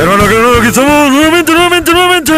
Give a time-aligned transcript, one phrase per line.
[0.00, 2.32] Hermano, que no, que estamos nuevamente, nuevamente, nuevamente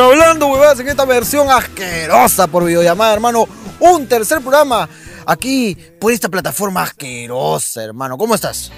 [0.00, 3.46] hablando, huevadas, en esta versión asquerosa por videollamada, hermano.
[3.78, 4.88] Un tercer programa
[5.24, 8.18] aquí por esta plataforma asquerosa, hermano.
[8.18, 8.72] ¿Cómo estás?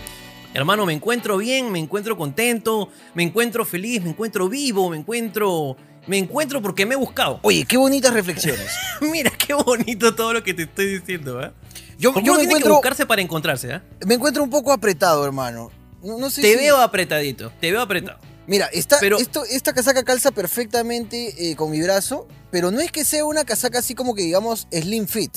[0.53, 5.79] Hermano, me encuentro bien, me encuentro contento, me encuentro feliz, me encuentro vivo, me encuentro.
[6.07, 7.41] Me encuentro porque me he buscado.
[7.43, 8.77] Oye, qué bonitas reflexiones.
[9.01, 11.51] Mira, qué bonito todo lo que te estoy diciendo, ¿eh?
[11.97, 13.81] Yo, yo me tiene que encuentro, buscarse para encontrarse, ¿eh?
[14.05, 15.71] me encuentro un poco apretado, hermano.
[16.03, 18.19] No, no sé Te si- veo apretadito, te veo apretado.
[18.47, 22.91] Mira, está, Pero- esto, esta casaca calza perfectamente eh, con mi brazo, pero no es
[22.91, 25.31] que sea una casaca así como que digamos slim fit.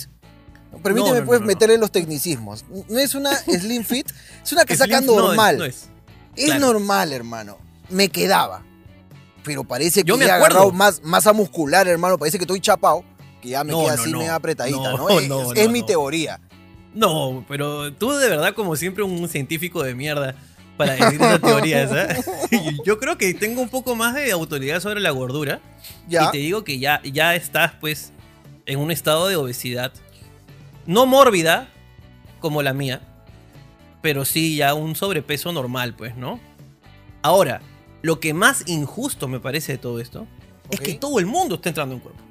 [0.84, 2.66] Permíteme, No, no, pues, meterle los tecnicismos.
[2.90, 4.08] No es una slim fit,
[4.44, 5.58] es una casaca Slim- normal.
[5.60, 5.88] no es
[6.36, 6.46] es.
[6.46, 6.60] claro.
[6.74, 7.58] normal, hermano.
[7.90, 8.63] Me quedaba.
[9.44, 12.18] Pero parece que Yo me he agarrado más masa muscular, hermano.
[12.18, 13.05] Parece que estoy chapado,
[13.41, 14.18] que ya me queda así no.
[14.20, 15.08] medio apretadita, ¿no?
[15.55, 16.41] Es mi teoría.
[16.96, 20.36] No, pero tú de verdad, como siempre, un científico de mierda
[20.78, 22.18] para decir esa teoría.
[22.86, 25.62] Yo creo que tengo un poco más de autoridad sobre la gordura.
[26.08, 26.26] Ya.
[26.26, 28.12] Y te digo que ya, ya estás, pues,
[28.66, 29.91] en un estado de obesidad.
[30.86, 31.68] No mórbida,
[32.40, 33.02] como la mía,
[34.02, 36.40] pero sí ya un sobrepeso normal, pues, ¿no?
[37.24, 37.62] Ahora,
[38.04, 40.27] lo que más injusto me parece de todo esto
[40.70, 42.21] es que todo el mundo está entrando en cuerpo.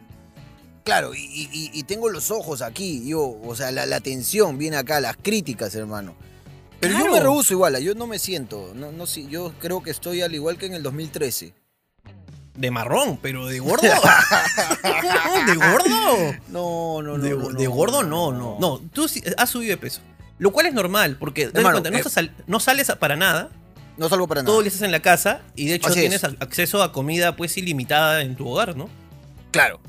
[0.84, 1.18] Claro, y,
[1.50, 5.16] y- y tengo los ojos aquí, yo, o sea, la, la tensión viene acá, las
[5.16, 6.14] críticas, hermano.
[6.88, 10.22] Pero yo me rehuso igual, yo no me siento, no, no, yo creo que estoy
[10.22, 11.54] al igual que en el 2013.
[12.56, 13.82] De marrón, pero de gordo.
[15.46, 16.34] ¿De gordo?
[16.48, 17.18] No, no, no.
[17.18, 18.56] de, no, de gordo no, no.
[18.60, 20.00] No, tú has subido de peso.
[20.38, 23.50] Lo cual es normal, porque date cuenta, no, eh, estás sal- no sales para nada,
[23.96, 24.52] No salgo para nada.
[24.52, 26.30] todo lo estás en la casa y de hecho Así tienes es.
[26.40, 28.88] acceso a comida pues ilimitada en tu hogar, ¿no?
[29.50, 29.80] Claro.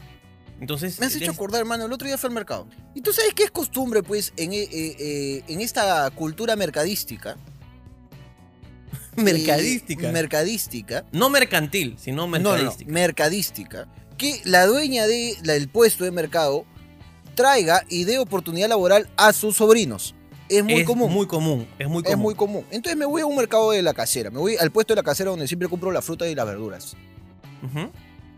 [0.60, 2.68] Entonces, Me has hecho acordar, hermano, el otro día fue al mercado.
[2.94, 7.36] Y tú sabes que es costumbre, pues, en, eh, eh, en esta cultura mercadística.
[9.16, 10.10] mercadística.
[10.10, 11.06] eh, mercadística.
[11.12, 12.92] no mercantil, sino No, no, no, mercadística.
[12.92, 13.88] mercadística.
[14.18, 16.66] Que la dueña de- del puesto de mercado
[17.36, 20.16] traiga y dé oportunidad laboral a sus sobrinos.
[20.48, 21.12] Es muy es común.
[21.12, 22.12] muy común, es muy común.
[22.14, 22.66] es muy común.
[22.72, 24.30] Entonces me voy a un mercado de la casera.
[24.30, 26.96] Me voy al puesto de la casera donde siempre compro la fruta y las verduras.
[27.64, 27.90] Ujú.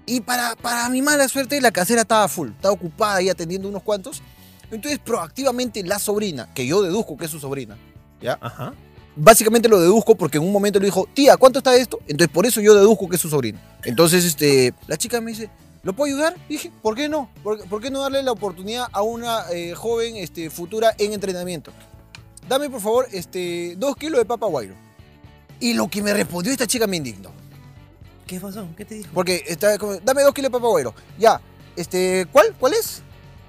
[0.09, 2.50] Y para, para mi mala suerte, la casera estaba full.
[2.50, 4.23] Estaba ocupada ahí atendiendo unos cuantos.
[4.72, 7.78] Entonces, proactivamente, la sobrina, que yo deduzco que es su sobrina,
[8.22, 8.38] ¿ya?
[8.41, 8.73] Ajá.
[9.18, 12.00] Básicamente lo deduzco porque en un momento le dijo, tía, ¿cuánto está esto?
[12.07, 13.59] Entonces, por eso yo deduzco que es su sobrina.
[13.84, 15.50] Entonces, este, la chica me dice,
[15.84, 16.35] ¿lo puedo ayudar?
[16.47, 17.29] dije, ¿por qué no?
[17.44, 21.74] ¿Por, por qué no darle la oportunidad a una eh, joven este, futura en entrenamiento?
[22.47, 24.75] Dame, por favor, este, dos kilos de papa guairo.
[25.59, 27.31] Y lo que me respondió esta chica me indignó.
[28.27, 28.67] ¿Qué pasó?
[28.75, 29.09] ¿Qué te dijo?
[29.13, 30.93] Porque está como, dame dos kilos de papa güero.
[31.17, 31.39] Ya,
[31.75, 32.53] este, ¿cuál?
[32.59, 33.01] ¿Cuál es?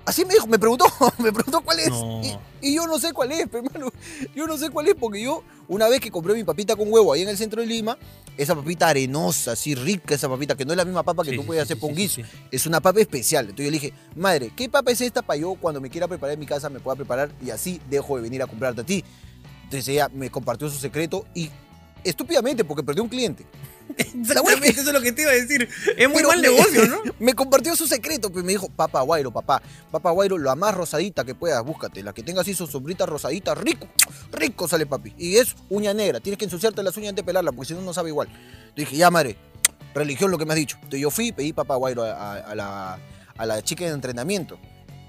[0.04, 0.86] Así me dijo, me preguntó,
[1.18, 1.90] me preguntó cuál es.
[1.90, 2.22] No.
[2.22, 3.90] Y, y yo no sé cuál es, hermano.
[4.34, 7.12] Yo no sé cuál es porque yo, una vez que compré mi papita con huevo
[7.12, 7.98] ahí en el centro de Lima,
[8.36, 11.36] esa papita arenosa, así rica, esa papita, que no es la misma papa que Sí,
[11.36, 12.14] tú sí, puedes sí, hacer sí, con sí, guiso.
[12.22, 12.22] sí.
[12.50, 13.46] Es una papa especial.
[13.46, 16.34] Entonces yo le dije, madre, ¿qué papa es esta para yo cuando me quiera preparar
[16.34, 19.04] en mi casa me pueda preparar y así dejo de venir a comprarte a ti?
[19.64, 21.50] Entonces ella me compartió su secreto y
[22.02, 23.44] estúpidamente, porque perdió un cliente.
[23.96, 25.68] Exactamente, eso es lo que te iba a decir.
[25.96, 26.98] Es muy Pero mal me- negocio, ¿no?
[27.18, 31.24] Me compartió su secreto, pues me dijo, papa guairo, papá, papa guairo, la más rosadita
[31.24, 33.86] que puedas, búscate, la que tenga así su sombrita rosadita, rico,
[34.32, 35.14] rico sale papi.
[35.18, 37.80] Y es uña negra, tienes que ensuciarte las uñas antes de pelarla, porque si no,
[37.82, 38.28] no sabe igual.
[38.74, 39.36] Le dije, ya madre,
[39.94, 40.76] religión lo que me has dicho.
[40.76, 42.98] Entonces yo fui y pedí papa guairo a, a- a la,
[43.36, 44.58] a la chica de entrenamiento.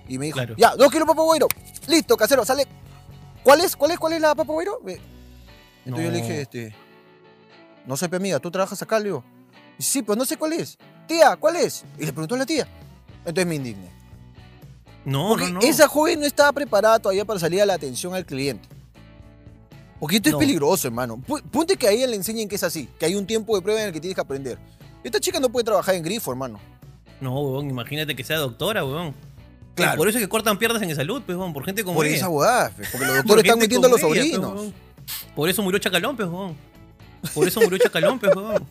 [0.08, 0.56] Y me dijo, Claro.
[0.58, 1.48] ya, dos kilos de papa guairo,
[1.88, 2.66] listo, casero, sale.
[3.44, 3.76] ¿Cuál es?
[3.76, 4.00] ¿Cuál es?
[4.00, 4.80] ¿Cuál es la papa guairo?
[5.86, 6.76] Entonces yo le dije, este,
[7.90, 9.00] no sé, amiga, ¿tú trabajas acá?
[9.00, 9.24] Le digo,
[9.80, 10.78] sí, pues no sé cuál es.
[11.08, 11.84] Tía, ¿cuál es?
[11.98, 12.68] Y le preguntó a la tía.
[13.26, 13.90] Entonces me indigné.
[15.06, 15.62] No, Porque no, no.
[15.62, 18.68] esa joven no estaba preparada todavía para salir a la atención al cliente.
[20.00, 20.38] Porque esto No.
[20.38, 21.22] es peligroso, hermano.
[21.52, 23.82] Ponte que a ella le enseñen que es así, que hay un tiempo de prueba
[23.82, 24.60] en el que tienes que aprender.
[25.04, 26.60] Esta chica no puede trabajar en grifo, hermano.
[27.20, 29.16] No, weón, imagínate que sea doctora, weón.
[29.76, 29.98] Claro.
[29.98, 32.28] Por eso es que cortan piernas en salud, pues, weón, por gente como Por esa
[32.28, 34.74] boda, porque los doctores están metiendo a los ella, pues, sobrinos.
[35.36, 36.56] Por eso murió Chacalón, pues, weón.
[37.34, 38.68] Por eso murió Chacalón, pues, weón.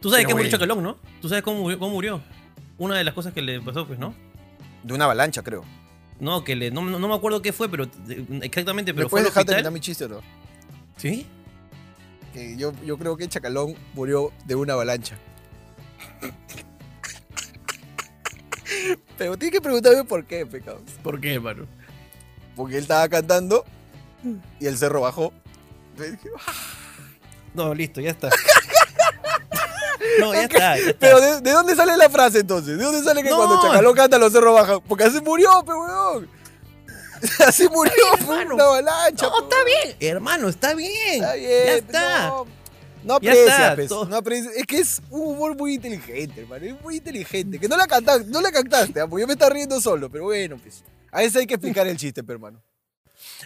[0.00, 0.50] Tú sabes Pero que murió.
[0.50, 0.98] Chacalón, ¿no?
[1.20, 2.20] Tú sabes cómo murió, cómo murió.
[2.78, 4.14] Una de las cosas que le pasó, pues, ¿no?
[4.82, 5.64] De una avalancha, creo.
[6.20, 6.70] No, que le.
[6.70, 7.84] No, no- no me acuerdo qué fue, pero
[8.42, 9.46] exactamente, pero ¿Me fue puedes al dejar hospital.
[9.56, 10.20] terminar mi chiste, no?
[10.96, 11.26] ¿Sí?
[12.32, 15.16] Que yo, yo creo que Chacalón murió de una avalancha.
[19.16, 20.82] Pero tienes que preguntarme por qué, pecados.
[21.02, 21.64] ¿Por qué, hermano?
[22.54, 23.64] Porque él estaba cantando
[24.60, 25.32] y el cerro bajó.
[25.96, 26.30] Dije,
[27.54, 28.30] No, listo, ya está.
[30.20, 30.98] No, ya está, ya está.
[30.98, 32.78] Pero ¿de, de dónde sale la frase entonces?
[32.78, 33.36] ¿De dónde sale que No.
[33.36, 34.80] cuando Chacalón canta los cerros bajan?
[34.86, 36.28] Porque así murió, pe weón.
[37.46, 37.92] Así murió,
[38.24, 38.54] fue hermano.
[38.54, 39.26] una avalancha.
[39.26, 39.96] No, pe, está bien.
[40.00, 40.92] Hermano, está bien.
[41.14, 41.48] Está bien.
[41.50, 42.28] Ya pe, está.
[42.28, 42.46] No,
[43.04, 44.50] No Ya aprecia, está, pues, no aprecia.
[44.54, 46.64] Es que es un humor muy inteligente, hermano.
[46.66, 47.58] Es muy inteligente.
[47.58, 50.24] Que no la cantaste, no la cantaste, ah, porque yo me estaba riendo solo, pero
[50.24, 50.84] bueno, pues.
[51.10, 52.62] A veces hay que explicar el chiste, pero, hermano.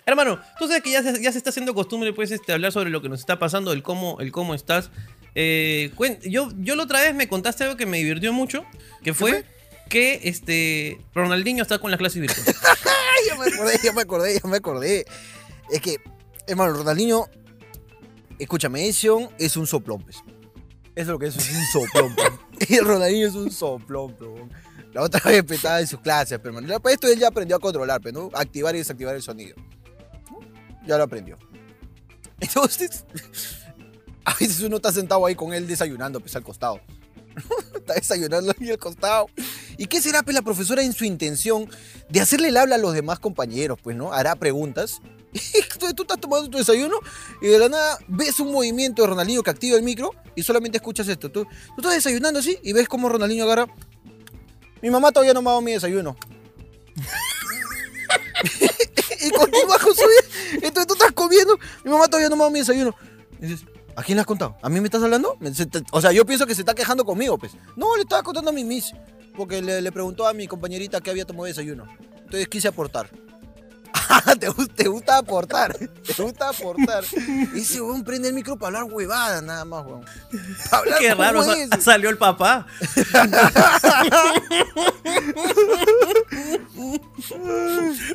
[0.07, 2.91] Hermano, tú sabes que ya se, ya se está haciendo costumbre pues, este, hablar sobre
[2.91, 4.91] lo que nos está pasando, el cómo, el cómo estás.
[5.35, 5.93] Eh,
[6.25, 8.65] yo, yo la otra vez me contaste algo que me divirtió mucho,
[9.03, 9.45] que fue, fue?
[9.89, 12.57] que este, Ronaldinho está con las clases virtuales.
[13.29, 15.05] Ya me acordé, ya me acordé, ya me acordé.
[15.71, 15.99] Es que,
[16.47, 17.29] hermano, Ronaldinho,
[18.39, 20.17] escúchame, Edición es un soplón, pues.
[20.17, 20.23] Eso
[20.95, 22.31] es lo que es, es un soplón, pues.
[22.71, 24.31] Y Ronaldinho es un soplón, pues.
[24.95, 26.81] La otra vez estaba en sus clases, pero hermano.
[26.81, 28.31] Pues, Esto él ya aprendió a controlar, pues, ¿no?
[28.33, 29.55] Activar y desactivar el sonido.
[30.87, 31.39] Ya lo aprendió.
[32.41, 33.05] Entonces,
[34.25, 36.81] a veces uno está sentado ahí con él desayunando, pues, al costado.
[37.75, 39.27] está desayunando ahí al costado.
[39.77, 41.69] ¿Y qué será, pues, la profesora en su intención
[42.09, 44.13] de hacerle el habla a los demás compañeros, pues, ¿no?
[44.13, 45.01] Hará preguntas.
[45.33, 46.99] Entonces tú estás tomando tu desayuno
[47.41, 50.79] y de la nada ves un movimiento de Ronaldinho que activa el micro y solamente
[50.79, 51.31] escuchas esto.
[51.31, 53.67] Tú, tú estás desayunando así y ves cómo Ronaldinho agarra.
[54.83, 56.17] Mi mamá todavía no me ha dado mi desayuno.
[59.21, 60.40] y continúa con su vida.
[60.55, 61.59] Entonces tú estás comiendo.
[61.85, 62.95] Mi mamá todavía no me dado mi desayuno.
[63.41, 63.67] Y dices,
[63.97, 64.57] ¿a quién le has contado?
[64.63, 65.37] ¿A mí me estás hablando?
[65.93, 67.53] O sea, yo pienso que se está quejando conmigo, pues.
[67.77, 68.93] No, le estaba contando a mi miss.
[69.37, 71.87] Porque le, le preguntó a mi compañerita que había tomado desayuno.
[72.17, 73.11] Entonces quise aportar.
[74.41, 75.77] Te, te gusta aportar.
[75.77, 77.05] Te gusta aportar.
[77.55, 80.05] Ese weón prende el micro para hablar huevada nada más, weón.
[80.71, 81.43] Hablar Qué raro,
[81.81, 82.67] salió el papá.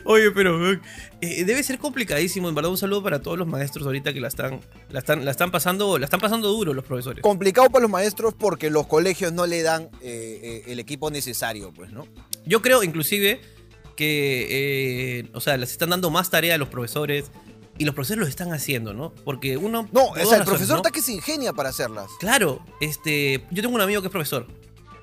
[0.03, 0.73] Oye, pero
[1.21, 4.27] eh, debe ser complicadísimo, en verdad un saludo para todos los maestros ahorita que la
[4.27, 7.21] están, la están, la están pasando, la están pasando duro los profesores.
[7.21, 11.73] Complicado para los maestros porque los colegios no le dan eh, eh, el equipo necesario,
[11.73, 12.07] pues, ¿no?
[12.45, 13.41] Yo creo inclusive
[13.95, 17.31] que, eh, o sea, les están dando más tarea a los profesores
[17.77, 19.13] y los profesores lo están haciendo, ¿no?
[19.23, 19.89] Porque uno...
[19.91, 20.77] No, o sea, el razones, profesor ¿no?
[20.77, 22.09] está que se ingenia para hacerlas.
[22.19, 24.47] Claro, este, yo tengo un amigo que es profesor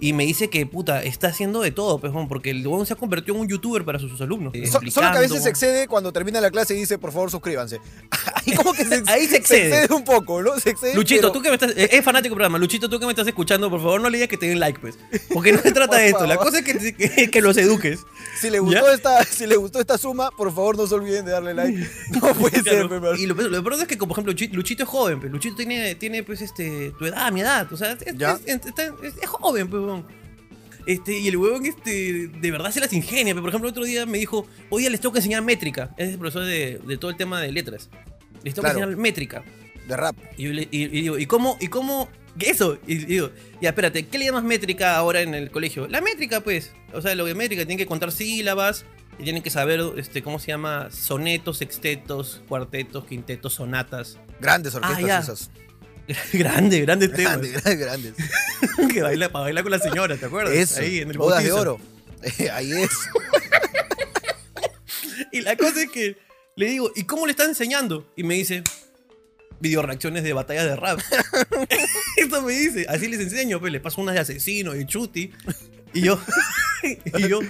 [0.00, 2.96] y me dice que, puta, está haciendo de todo, pejón, porque el weón se ha
[2.96, 4.52] convertido en un youtuber para sus, sus alumnos.
[4.70, 7.30] So- solo que a veces se excede cuando termina la clase y dice, por favor,
[7.30, 7.80] suscríbanse.
[8.34, 9.86] Ahí como que se, Ahí se excede.
[9.94, 10.58] un poco, ¿no?
[10.58, 10.94] Se excede.
[10.94, 11.72] Luchito, pero- tú que me estás.
[11.76, 12.58] Es fanático del programa.
[12.58, 14.80] Luchito, tú que me estás escuchando, por favor, no le digas que te den like,
[14.80, 14.98] pues.
[15.32, 16.26] Porque no se trata de esto.
[16.26, 18.00] La cosa es que, que, que los eduques.
[18.40, 21.30] Si le, gustó esta, si le gustó esta suma, por favor, no se olviden de
[21.32, 21.86] darle like.
[22.12, 22.88] No puede ser, Claro.
[22.88, 23.16] pe, hermano.
[23.16, 25.30] Y lo, lo peor es que, por ejemplo, Luchito, es joven, pues.
[25.32, 27.72] Luchito tiene, tiene, pues, este, tu edad, mi edad.
[27.72, 28.32] O sea, es, Ya.
[28.32, 30.06] es- es- está- es- es joven, pues, weón.
[30.86, 33.32] Este, y el huevón, este, de verdad se las ingenia.
[33.34, 35.94] Pero, por ejemplo, otro día me dijo, hoy día les tengo que enseñar métrica.
[35.96, 37.88] Es el profesor de, de todo el tema de letras.
[38.42, 38.78] Les tengo Claro.
[38.78, 39.44] que enseñar métrica.
[39.86, 40.16] De rap.
[40.36, 41.56] Y, yo le- y- y digo, ¿y cómo?
[41.60, 42.08] ¿Y cómo?
[42.38, 42.78] ¿Qué eso?
[42.86, 43.30] Y digo,
[43.60, 45.86] ya, espérate, ¿qué le llamas métrica ahora en el colegio?
[45.88, 46.72] La métrica, pues.
[46.92, 48.84] O sea, lo de métrica, tienen que contar sílabas,
[49.18, 50.88] y tienen que saber, este, ¿cómo se llama?
[50.90, 54.18] Sonetos, sextetos, cuartetos, quintetos, sonatas.
[54.40, 55.50] Grandes orquestas Ah, esas.
[56.32, 57.30] grande, grande tema.
[57.36, 58.14] Grandes, grandes, grandes.
[58.92, 60.54] que baila para bailar con la señora, ¿te acuerdas?
[60.54, 60.80] Eso.
[60.80, 61.80] Ahí en el bodas de oro.
[62.52, 62.90] Ahí es.
[65.30, 66.16] Y la cosa es que
[66.56, 68.06] le digo, ¿y cómo le estás enseñando?
[68.16, 68.62] Y me dice,
[69.60, 71.00] video reacciones de batallas de rap.
[72.16, 75.30] Eso me dice, así les enseño, pues les paso unas de asesino, de chuti.
[75.94, 76.20] Y yo,
[76.82, 77.40] y yo,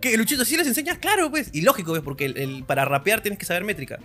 [0.00, 0.44] ¿qué, Luchito?
[0.44, 0.98] ¿Sí les enseñas?
[0.98, 1.48] Claro, pues.
[1.52, 3.98] Y lógico, pues, porque el, el- para rapear tienes que saber métrica.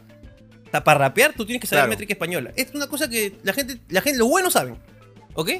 [0.83, 1.89] Para rapear tú tienes que saber Claro.
[1.91, 2.51] métrica española.
[2.55, 4.77] Es una cosa que la gente, la gente, los buenos saben.
[5.33, 5.51] ¿Ok?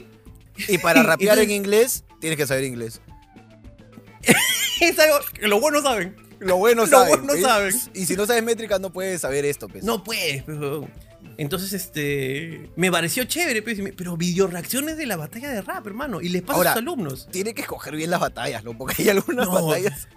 [0.68, 3.02] Y para rapear en inglés, tienes que saber inglés.
[4.82, 6.16] Es algo que los buenos saben.
[6.40, 7.26] Lo bueno Lo saben.
[7.26, 7.74] bueno saben.
[7.94, 9.84] Y si no sabes métrica, no puedes saber esto, pues.
[9.84, 10.90] No puedes, pues, huevón.
[11.38, 12.70] Entonces, este.
[12.76, 16.22] Me pareció chévere, pues, y me- pero video reacciones de la batalla de rap, hermano.
[16.22, 17.28] Y les pasa Ahora, a sus alumnos.
[17.32, 18.78] Tiene que escoger bien las batallas, ¿no?
[18.78, 19.66] Porque hay algunas No.
[19.66, 20.08] batallas.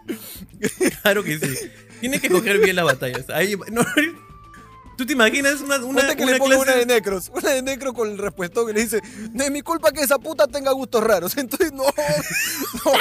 [1.03, 1.71] Claro que sí.
[2.01, 3.31] Tienes que coger bien las batallas.
[3.31, 3.83] Ahí, no,
[4.99, 7.31] ¿Tú te imaginas una, una, Ponte que una le ponga clase- una de necros.
[7.33, 9.01] Una de necro con el respuestón que le dice:
[9.33, 11.37] No es mi culpa que esa puta tenga gustos raros.
[11.39, 11.85] Entonces, no.
[11.85, 11.93] No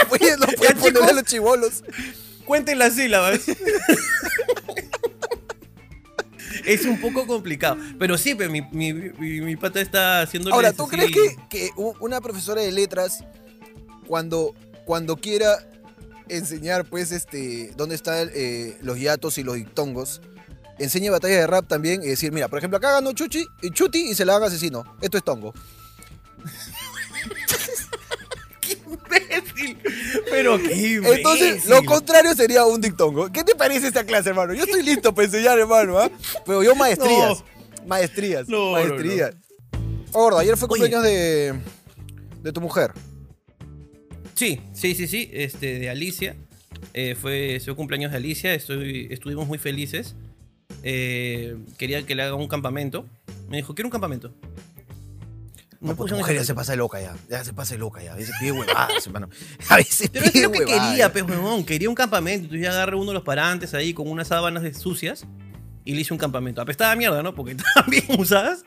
[0.08, 1.84] puedes, no puedes ponerle a los chivolos.
[2.46, 3.40] Cuenten las sílabas.
[6.66, 7.78] es un poco complicado.
[7.98, 10.54] Pero sí, mi, mi, mi, mi pata está haciendo.
[10.54, 13.24] Ahora, ¿tú crees que, que una profesora de letras,
[14.06, 14.54] cuando,
[14.86, 15.68] cuando quiera
[16.30, 20.22] enseñar, pues, este, dónde están eh, los hiatos y los dictongos,
[20.80, 24.10] enseñe batalla de rap también y decir, mira, por ejemplo, acá ganó Chuchi, y Chuti
[24.10, 24.84] y se la haga asesino.
[25.02, 25.54] Esto es tongo.
[28.70, 29.78] imbécil!
[30.30, 31.18] Pero qué imbécil.
[31.18, 33.32] Entonces, lo contrario sería un dictongo.
[33.32, 34.54] ¿Qué te parece esta clase, hermano?
[34.54, 36.10] Yo estoy listo para enseñar, hermano, ¿ah?
[36.46, 37.44] Pero yo maestrías.
[37.86, 38.48] Maestrías.
[38.48, 39.36] No, no, maestrías.
[40.12, 40.82] Oh, gordo, ayer fue Oye.
[40.82, 41.54] cumpleaños de,
[42.42, 42.92] de tu mujer.
[44.36, 45.30] Sí, sí, sí, sí.
[45.34, 46.36] Este, de Alicia.
[46.94, 48.54] Eh, fue su cumpleaños de Alicia.
[48.54, 50.16] Estoy, estuvimos muy felices.
[50.84, 53.06] Eh, quería que le haga un campamento.
[53.50, 54.34] Me dijo, quiero un campamento.
[55.80, 57.16] Me No, un mujer ya se pasa de loca ya.
[57.30, 58.14] Ya se pasa de loca ya.
[58.14, 59.30] A veces pide huevadas, hermano.
[59.70, 61.64] A veces Pero es lo que quería, pues, huevón.
[61.66, 62.46] Quería un campamento.
[62.46, 65.26] Entonces yo agarré uno de los parantes ahí con unas sábanas de sucias
[65.86, 66.62] y le hice un campamento.
[66.62, 67.36] Apestaba mierda, ¿no?
[67.36, 68.64] Porque estaban bien usadas.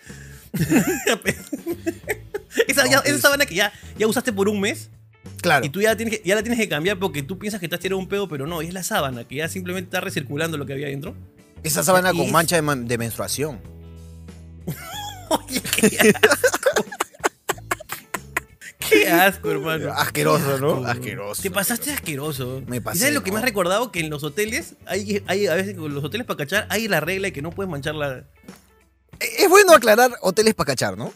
[2.68, 3.12] esa, No, ya- pues.
[3.12, 4.90] esa sábana que ya, ya usaste por un mes
[5.40, 5.64] Claro.
[5.64, 7.80] y tú ya, tienes que- ya la tienes que cambiar porque tú piensas que estás
[7.80, 10.72] tirando un pedo, pero no, es la sábana que ya simplemente está recirculando lo que
[10.74, 11.14] había dentro.
[11.62, 13.60] Esa sábana y con es- mancha de, man- de menstruación.
[15.30, 16.84] Oye, qué asco.
[18.88, 19.92] qué asco, hermano.
[19.92, 20.84] Asqueroso, ¿no?
[20.86, 21.42] Asqueroso.
[21.42, 22.62] Te pasaste asqueroso.
[22.66, 23.34] Me ¿Y pasé, sabes lo que ¿no?
[23.34, 23.92] me has recordado?
[23.92, 27.00] Que en los hoteles, hay, hay a veces en los hoteles para cachar, hay la
[27.00, 28.24] regla de que no puedes manchar la.
[29.20, 31.12] Es bueno aclarar hoteles para cachar, ¿no?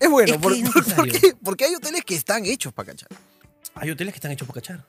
[0.00, 0.40] Es bueno, Es
[0.96, 3.08] porque, porque hay hoteles que están hechos para cachar.
[3.74, 4.84] Hay hoteles que están hechos para cachar.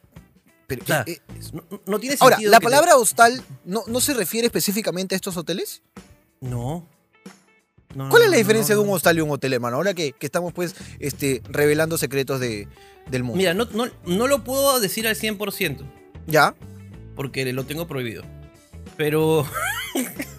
[0.70, 2.52] Pero, O sea, eh, eh, No, no tiene ahora, sentido.
[2.52, 5.82] ¿la que te- palabra hostal no, no se refiere específicamente a estos hoteles?
[6.40, 6.88] No.
[7.96, 9.78] No, ¿Cuál es la diferencia no, de un hostal y un hotel, hermano?
[9.78, 12.68] Ahora que, que estamos, pues, este, revelando secretos de,
[13.10, 13.38] del mundo.
[13.38, 15.84] Mira, no, no, no lo puedo decir al 100%
[16.28, 16.54] ¿Ya?
[17.16, 18.24] porque lo tengo prohibido.
[18.96, 19.46] Pero.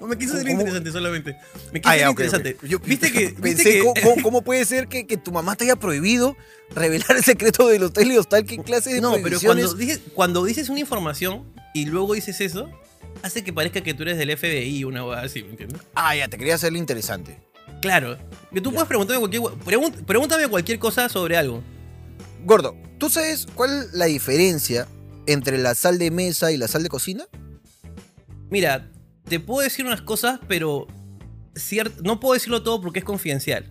[0.00, 1.36] no me quiso ser interesante solamente.
[1.72, 2.56] Me quiso Ah, ser interesante.
[2.62, 3.18] Yo Viste que.
[3.28, 6.36] viste pensé, que- ¿cómo, puede ser que, que tu mamá te haya prohibido
[6.74, 8.44] revelar el secreto del hotel y hostal?
[8.44, 12.70] ¿Qué clase de No, pero cuando dices, cuando dices una información y luego dices eso,
[13.22, 15.80] hace que parezca que tú eres del FBI una hueá así, ¿me entiendes?
[15.94, 17.38] Ah, ya, te quería hacerle interesante.
[17.82, 18.18] Claro.
[18.52, 18.74] Que tú Ya.
[18.74, 21.62] puedes preguntarme cualquier, pregun- pregúntame cualquier cosa sobre algo.
[22.44, 24.88] Gordo, ¿tú sabes cuál es la diferencia
[25.26, 27.26] entre la sal de mesa y la sal de cocina?
[28.50, 28.90] Mira,
[29.30, 30.86] te puedo decir unas cosas, pero
[32.02, 33.64] no puedo decirlo todo porque es confidencial.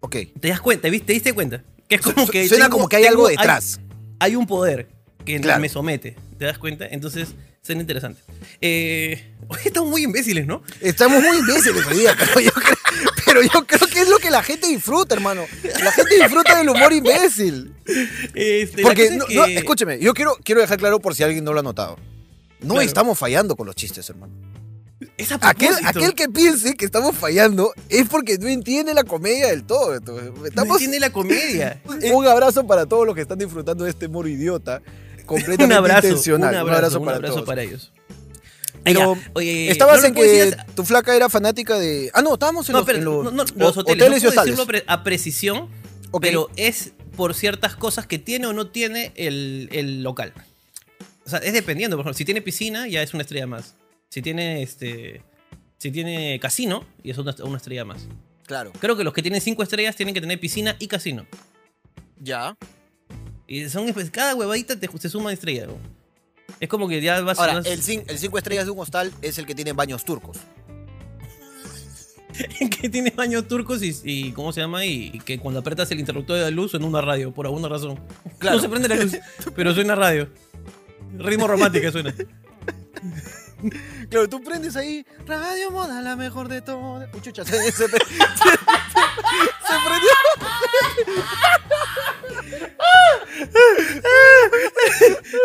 [0.00, 0.16] Ok.
[0.40, 0.88] ¿Te das cuenta?
[0.90, 1.06] ¿Viste?
[1.06, 1.62] ¿Te diste cuenta?
[1.88, 3.80] Que es como que Suena tengo- como que hay tengo- algo detrás.
[4.18, 4.88] Hay, un poder
[5.24, 5.60] que Claro.
[5.60, 6.16] me somete.
[6.38, 6.86] ¿Te das cuenta?
[6.86, 7.28] Entonces,
[7.62, 8.20] suena interesante.
[8.60, 10.62] Eh, hoy estamos muy imbéciles, ¿no?
[10.80, 12.76] Estamos muy imbéciles hoy día, pero yo, creo,
[13.24, 15.44] pero yo creo que es lo que la gente disfruta, hermano.
[15.82, 17.74] La gente disfruta del humor imbécil.
[18.34, 21.60] Este, Porque, que- no, escúcheme, yo quiero, quiero dejar claro por si alguien no lo
[21.60, 21.96] ha notado.
[22.60, 22.80] No Claro.
[22.86, 24.32] estamos fallando con los chistes, hermano.
[25.18, 29.64] es a Aquel, que piense que estamos fallando es porque no entiende la comedia del
[29.64, 29.94] todo.
[29.94, 31.82] Entonces, No Estamos, entiende la comedia.
[32.14, 34.80] Un abrazo para todos los que están disfrutando de este humor idiota.
[35.26, 36.54] Completamente un abrazo, intencional.
[36.54, 37.46] un abrazo, un para abrazo todos.
[37.46, 37.92] para ellos.
[38.84, 42.10] Pero oye, Estabas no en que tu flaca era fanática de.
[42.14, 44.66] Ah, no, estábamos en No, los, pero en los no, los hoteles, y decirlo a
[44.66, 45.68] pre- a precisión,
[46.20, 50.32] pero es por ciertas cosas que tiene o no tiene el, el local.
[51.26, 53.74] O sea, es dependiendo, por ejemplo, si tiene piscina ya es una estrella más.
[54.08, 55.22] Si tiene este
[55.78, 58.06] si tiene casino y es una, una estrella más.
[58.46, 58.72] Claro.
[58.78, 61.26] Creo que los que tienen cinco estrellas tienen que tener piscina y casino.
[62.20, 62.56] Ya.
[63.48, 65.66] Y son pues, cada huevadita te, se suma estrella.
[65.66, 65.74] ¿no?
[66.60, 69.12] Es como que ya vas Ahora, vas- el, cin- el cinco estrellas de un hostal
[69.20, 70.38] es el que tiene baños turcos.
[72.80, 74.84] que tiene baños turcos y, y ¿cómo se llama?
[74.84, 77.68] Y, y que cuando apretas el interruptor de la luz suena una radio, por alguna
[77.68, 77.98] razón.
[78.38, 78.56] Claro.
[78.58, 79.16] No se prende la luz,
[79.56, 80.28] pero suena radio.
[81.18, 82.14] Ritmo romántica suena.
[84.10, 85.04] Claro, tú prendes ahí.
[85.26, 87.08] Radio Moda, la mejor de todas.
[87.14, 87.96] Uy, chucha, se, se, se- se
[89.84, 90.10] prendió.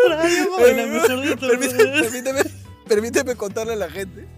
[0.08, 1.58] Radio Moda, la mejor de todas.
[1.58, 2.42] Permíteme, permíteme,
[2.88, 4.28] permíteme contarle a la gente.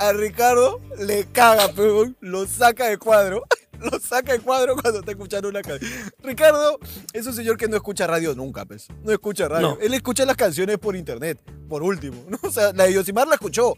[0.00, 2.16] A Ricardo le caga, peón.
[2.20, 3.44] Lo saca de cuadro.
[3.80, 5.90] Lo saca de cuadro cuando está escuchando una canción.
[6.22, 6.78] Ricardo
[7.12, 8.88] es un señor que no escucha radio nunca, pues.
[9.04, 9.76] No escucha radio.
[9.76, 9.78] No.
[9.80, 12.24] Él escucha las canciones por internet, por último.
[12.28, 12.38] ¿no?
[12.42, 13.74] O sea, la de Yosimar la escuchó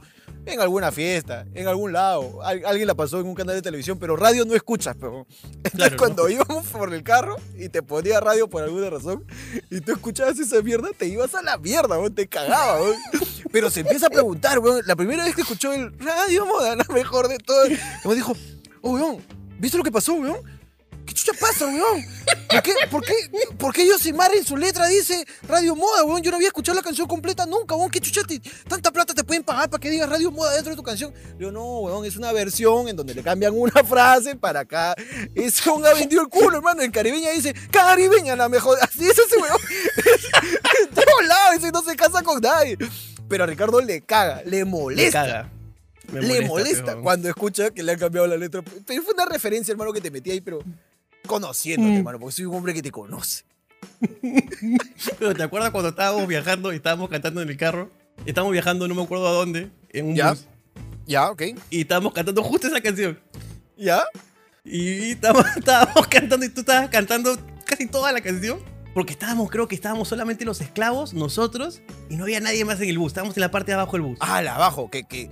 [0.47, 2.43] en alguna fiesta, en algún lado.
[2.43, 5.27] Al- alguien la pasó en un canal de televisión, pero radio no escuchas, peón.
[5.43, 5.97] Entonces, Claro, ¿no?
[5.99, 9.25] cuando íbamos por el carro y te ponía radio por alguna razón
[9.71, 12.97] y tú escuchabas esa mierda, te ibas a la mierda, weón, te cagaba, weón.
[13.53, 14.81] Pero se empieza a preguntar, weón.
[14.87, 17.65] La primera vez que escuchó el radio moda, la mejor de todo,
[18.07, 18.33] me dijo,
[18.81, 19.19] oh, weón,
[19.61, 20.39] ¿viste lo que pasó, weón?
[21.07, 22.05] ¿Qué chucha pasa, weón?
[22.49, 23.15] ¿Por qué, por qué,
[23.59, 26.23] por qué Yosimar en su letra dice Radio Moda, weón?
[26.23, 27.91] Yo no había escuchado la canción completa nunca, weón.
[27.91, 30.77] ¿Qué chucha te- tanta plata te pueden pagar para que digas Radio Moda dentro de
[30.77, 31.13] tu canción?
[31.33, 34.95] Le digo, no, weón, es una versión en donde le cambian una frase para acá.
[35.35, 36.83] Es un ha vendido el culo, hermano.
[36.83, 38.79] En caribeña dice, caribeña la mejor.
[38.83, 39.59] Así es ese weón.
[40.89, 42.77] en todos lados, ese no se casa con nadie.
[43.29, 45.25] Pero a Ricardo le caga, le molesta.
[45.25, 45.53] caga.
[46.13, 48.63] Me le molesta pero- cuando escucha que le han cambiado la letra.
[48.87, 50.59] Pero fue una referencia, hermano, que te metí ahí, pero
[51.27, 51.97] conociéndote, Mm.
[51.99, 53.45] hermano, porque soy un hombre que te conoce.
[55.19, 57.91] Pero ¿te acuerdas cuando estábamos viajando y estábamos cantando en el carro?
[58.27, 60.31] Estábamos viajando, no me acuerdo a dónde, en un Ya.
[60.31, 60.47] bus.
[61.07, 61.43] Ya, ok.
[61.71, 63.19] Y estábamos cantando justo esa canción.
[63.77, 64.03] Ya.
[64.65, 67.37] Y estábamos, estábamos cantando y tú estabas cantando
[67.67, 68.59] casi toda la canción.
[68.93, 72.89] Porque estábamos, creo que estábamos solamente los esclavos, nosotros, y no había nadie más en
[72.89, 73.09] el bus.
[73.13, 74.19] Estábamos en la parte de abajo del bus.
[74.21, 75.31] Ah, la abajo, que, que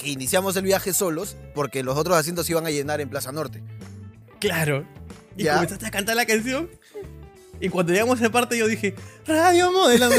[0.00, 3.32] que iniciamos el viaje solos porque los otros asientos se iban a llenar en Plaza
[3.32, 3.62] Norte.
[4.40, 4.86] Claro.
[5.36, 5.54] Y Ya.
[5.54, 6.70] comenzaste a cantar la canción.
[7.60, 8.94] Y cuando llegamos a esa parte yo dije,
[9.26, 10.08] Radio Modelo.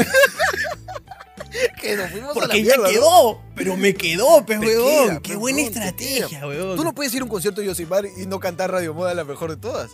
[1.82, 2.88] Que nos fuimos a la Porque ya mierda, ¿no?
[2.90, 3.42] quedó.
[3.56, 5.06] Pero me quedó, pe, Te weón.
[5.08, 6.76] queda, Qué buena estrategia, weón.
[6.76, 9.24] Tú no puedes ir a un concierto de Yosimar y no cantar Radio Moda la
[9.24, 9.90] mejor de todas.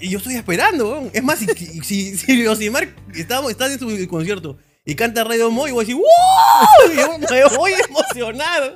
[0.00, 1.10] Y yo estoy esperando, weón.
[1.14, 1.46] Es más, si,
[1.82, 5.86] si, si Yosimar está, está en su concierto y canta Radio Mo, y voy a
[5.86, 6.92] decir, ¡Wow!
[6.92, 8.74] Y yo me voy a emocionar.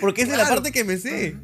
[0.00, 1.36] Porque esa es la parte que me sé.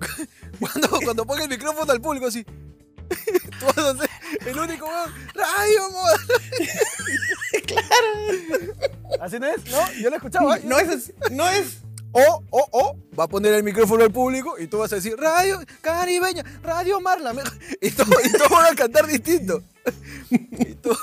[0.58, 2.44] Cuando, cuando ponga el micrófono al público así.
[3.60, 4.10] Tú vas a ser
[4.46, 5.12] el único weón.
[5.34, 6.16] Radio Moda.
[7.66, 8.74] claro.
[9.20, 9.92] Así no es, ¿no?
[10.00, 10.56] Yo lo escuchaba.
[10.58, 10.62] ¿eh?
[10.64, 11.78] No es así, no es.
[12.12, 15.14] O, o, o, va a poner el micrófono al público y tú vas a decir,
[15.16, 17.32] Radio Caribeña, Radio Marla.
[17.32, 17.52] mejor".
[17.80, 19.62] Y todos y todos van a cantar distinto.
[20.30, 20.96] Y tú-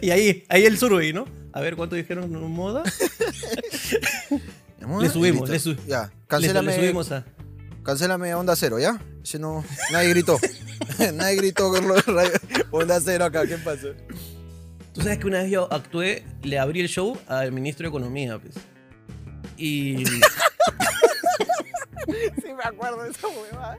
[0.00, 1.26] Y ahí, ahí el survey, ¿no?
[1.52, 2.82] A ver, ¿cuánto dijeron moda?
[5.00, 7.24] Le subimos, le su- Ya, Le, cancélame, le subimos a.
[7.82, 9.00] cancélame Onda Cero, ¿ya?
[9.22, 10.38] Si no, nadie gritó.
[11.14, 12.32] nadie gritó con lo de radio-
[12.70, 13.88] Onda Cero acá, ¿qué pasa?
[14.92, 18.38] Tú sabes que una vez yo actué, le abrí el show al ministro de Economía,
[18.38, 18.54] pues.
[19.56, 20.04] Y.
[22.06, 23.78] Sí me acuerdo de esa huevada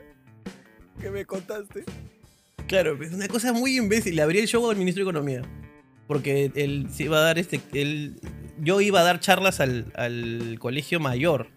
[1.00, 1.84] que me contaste.
[2.66, 4.16] Claro, es una cosa muy imbécil.
[4.16, 5.42] Le abrí el show al ministro de Economía.
[6.08, 7.60] Porque él se iba a dar este.
[7.72, 8.20] Él,
[8.58, 11.48] yo iba a dar charlas al, al colegio mayor.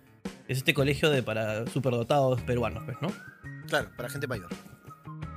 [0.48, 3.12] Es este colegio de para superdotados peruanos, pues, ¿no?
[3.68, 4.50] Claro, para gente mayor.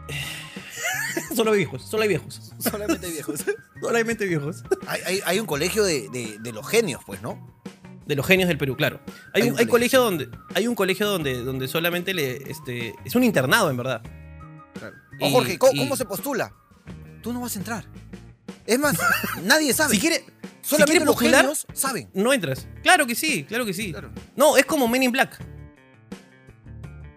[1.37, 2.52] solo viejos, solo hay viejos.
[2.59, 3.45] Solamente viejos.
[3.83, 4.62] Solamente viejos.
[4.87, 7.61] hay, hay, hay un colegio de, de, de los genios, pues, ¿no?
[8.07, 9.00] De los genios del Perú, claro.
[9.33, 10.28] Hay, Hay un, un hay colegio, colegio donde.
[10.54, 12.37] Hay un colegio donde, donde solamente le.
[12.50, 14.02] Este, es un internado, en verdad.
[15.21, 16.52] O Y- Jorge, ¿cómo, y- cómo se postula?
[17.23, 17.85] Tú no vas a entrar.
[18.66, 18.97] Es más,
[19.45, 19.95] nadie sabe.
[19.95, 20.25] Si quiere.
[20.62, 22.09] Solamente quiere los genios saben.
[22.14, 22.66] No entras.
[22.83, 23.92] Claro que sí, claro que sí.
[23.92, 24.11] Claro.
[24.37, 25.38] No, es como Men in Black.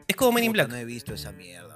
[0.07, 0.69] Es como Men in Black.
[0.69, 1.75] No he visto esa mierda.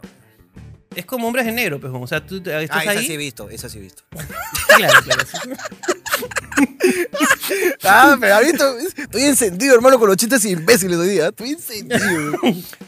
[0.96, 1.93] Es como hombres de negro, pues.
[1.96, 3.06] O sea, tú estás Ah, esa ahí.
[3.06, 4.04] sí he visto, esa sí he visto.
[4.78, 5.24] Claro, claro.
[7.84, 11.28] Ah, pero visto, estoy encendido, hermano, con los chistes imbéciles hoy día.
[11.30, 12.00] Estoy encendido.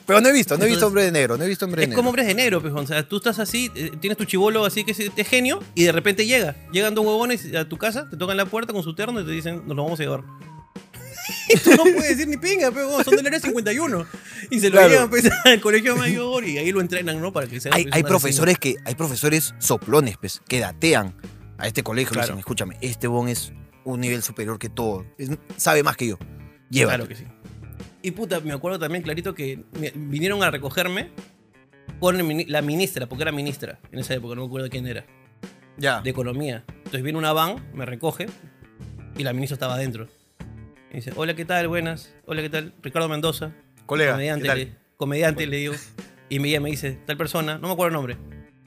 [0.05, 1.83] Pero no he visto, no he visto hombre de negro, no he visto hombre de
[1.85, 1.97] Es negro.
[1.99, 2.73] como hombres de negro, pues.
[2.73, 5.83] O sea, tú estás así, eh, tienes tu chivolo así que es es genio, y
[5.85, 6.55] de repente llega.
[6.71, 9.31] Llegan dos huevones a tu casa, te tocan la puerta con su terno y te
[9.31, 10.23] dicen, nos lo vamos a llevar.
[11.47, 14.05] Y tú no puedes decir ni pinga, pero son del área 51.
[14.49, 14.89] Y se lo Claro.
[14.89, 17.31] llevan pues, al colegio mayor y ahí lo entrenan, ¿no?
[17.31, 21.13] Para que sea Hay, una hay profesores que, hay profesores soplones, pues, que datean
[21.57, 22.09] a este colegio.
[22.11, 22.27] y Claro.
[22.27, 25.05] dicen, escúchame, este bon es un nivel superior que todo.
[25.17, 26.17] es- sabe más que yo.
[26.69, 27.05] Llévalo.
[27.05, 27.25] Claro que sí.
[28.03, 31.09] Y puta, me acuerdo también clarito que me- vinieron a recogerme
[31.99, 35.05] con el la ministra, porque era ministra en esa época, no me acuerdo quién era.
[35.77, 36.01] Ya.
[36.01, 36.63] de economía.
[36.77, 38.27] Entonces viene una van, me recoge
[39.17, 40.07] y la ministra estaba adentro.
[40.91, 41.67] Y dice, hola, ¿qué tal?
[41.69, 42.13] Buenas.
[42.25, 42.73] Hola, ¿qué tal?
[42.83, 43.53] Ricardo Mendoza.
[43.85, 44.57] Colega, comediante, ¿qué tal?
[44.59, 45.73] Le, comediante le digo.
[46.29, 48.17] Y ella me dice, tal persona, no me acuerdo el nombre.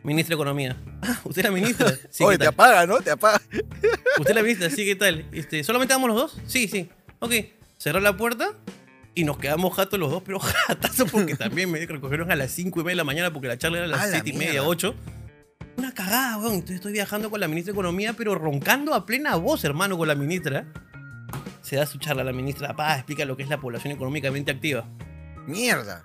[0.04, 0.76] Ministra de Economía.
[1.06, 1.92] Ah, ¿usted es la ministra?
[2.10, 2.98] Sí, Oye, ¿qué te apaga, ¿no?
[3.00, 3.40] Te apaga.
[4.18, 4.70] ¿Usted es la ministra?
[4.70, 5.26] Sí, ¿qué tal?
[5.32, 6.42] Este, ¿Solamente vamos los dos?
[6.46, 6.88] Sí, sí.
[7.18, 7.32] Ok.
[7.76, 8.52] Cerró la puerta
[9.14, 12.80] y nos quedamos jatos los dos, pero jatazos porque también me recogieron a las 5
[12.80, 14.52] y media de la mañana porque la charla era a las la 7 y media,
[14.52, 14.68] mierda.
[14.68, 14.94] 8.
[15.76, 16.54] Una cagada, weón.
[16.54, 20.08] Entonces estoy viajando con la ministra de Economía, pero roncando a plena voz, hermano, con
[20.08, 20.66] la ministra.
[21.60, 24.52] Se da su charla a la ministra, pa, explica lo que es la población económicamente
[24.52, 24.88] activa.
[25.46, 26.04] Mierda.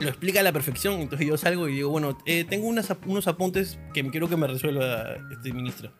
[0.00, 3.28] Lo explica a la perfección, entonces yo salgo y digo, bueno, eh, tengo unas unos
[3.28, 5.92] apuntes que quiero que me resuelva este ministro.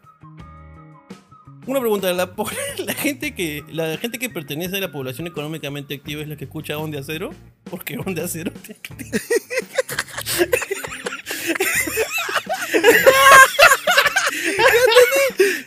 [1.67, 2.33] Una pregunta, la,
[2.79, 6.45] la gente que la gente que pertenece a la población económicamente activa es la que
[6.45, 7.31] escucha Onda Cero,
[7.65, 8.53] porque Onda Cero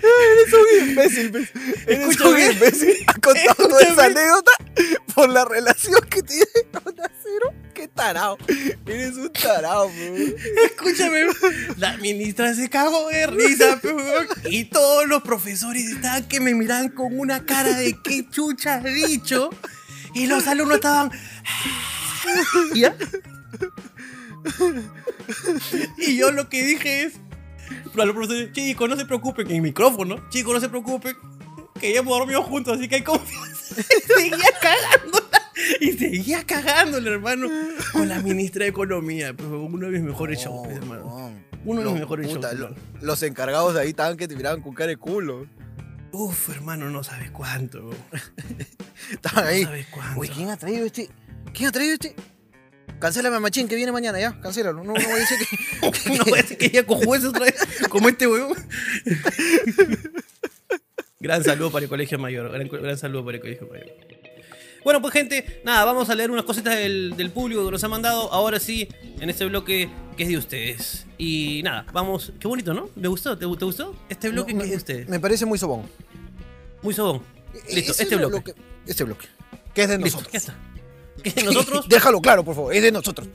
[0.03, 1.49] Eres un imbécil, pues.
[1.87, 2.51] Eres un Escúchame.
[2.51, 2.95] imbécil.
[3.07, 4.51] Ha contado esa anécdota
[5.13, 6.95] por la relación que tiene con.
[7.83, 8.37] Qué tarao.
[8.85, 10.15] Eres un tarao, bro.
[10.65, 11.25] Escúchame,
[11.75, 13.77] la ministra se cagó de risa,
[14.45, 18.85] y todos los profesores estaban que me miraban con una cara de qué chucha has
[18.85, 19.49] dicho,
[20.13, 21.11] y los alumnos estaban.
[22.73, 22.95] ¿Ya?
[25.97, 27.15] Y yo lo que dije es,
[27.93, 31.17] para los profesores, chicos, no se preocupen, en micrófono, chicos, no se preocupen,
[31.81, 33.75] que ya hemos dormido juntos, así que hay confianza.
[34.15, 35.22] Seguía cagándola,
[35.79, 37.47] y seguía cagándola, hermano,
[37.93, 41.33] con la ministra de Economía, pues, uno de mis mejores shows, hermano.
[41.65, 42.59] Uno de los No, mejores puta, shows.
[42.71, 42.75] lo-.
[43.01, 45.47] Los encargados de ahí estaban que te miraban con cara de culo.
[46.11, 47.89] Uf, hermano, no sabes cuánto.
[49.11, 49.63] Estaban No ahí.
[49.63, 50.19] sabes cuánto.
[50.19, 51.09] Uy, ¿quién ha traído este?
[51.53, 52.15] ¿Quién ha traído este?
[52.99, 54.39] Cancélame a Machín que viene mañana ya.
[54.39, 54.83] Cancélalo.
[54.83, 55.57] No, no voy a decir que.
[56.17, 57.55] No voy a decir que ella cojuez otra vez,
[57.89, 58.57] como este huevón.
[61.19, 62.51] Gran saludo para el colegio mayor.
[62.51, 63.87] Gran, gran saludo para el colegio mayor.
[64.83, 67.87] Bueno, pues gente, nada, vamos a leer unas cositas del, del público que nos ha
[67.87, 68.31] mandado.
[68.33, 68.87] Ahora sí,
[69.19, 71.05] en este bloque que es de ustedes.
[71.17, 72.33] Y nada, vamos.
[72.39, 72.89] Qué bonito, ¿no?
[72.95, 73.37] ¿Le gustó?
[73.37, 73.95] ¿Te, te gustó?
[74.09, 75.09] Este bloque No, que es me, de ustedes.
[75.09, 75.83] me parece muy sobón.
[76.81, 77.21] Muy sobón.
[77.69, 78.53] Listo, Ese este es lo bloque.
[78.53, 79.27] que- este bloque.
[79.73, 80.31] Que es de Listo, nosotros.
[80.33, 80.55] ya está.
[81.23, 82.73] Que es de nosotros, Déjalo claro, por favor.
[82.73, 83.27] Es de nosotros.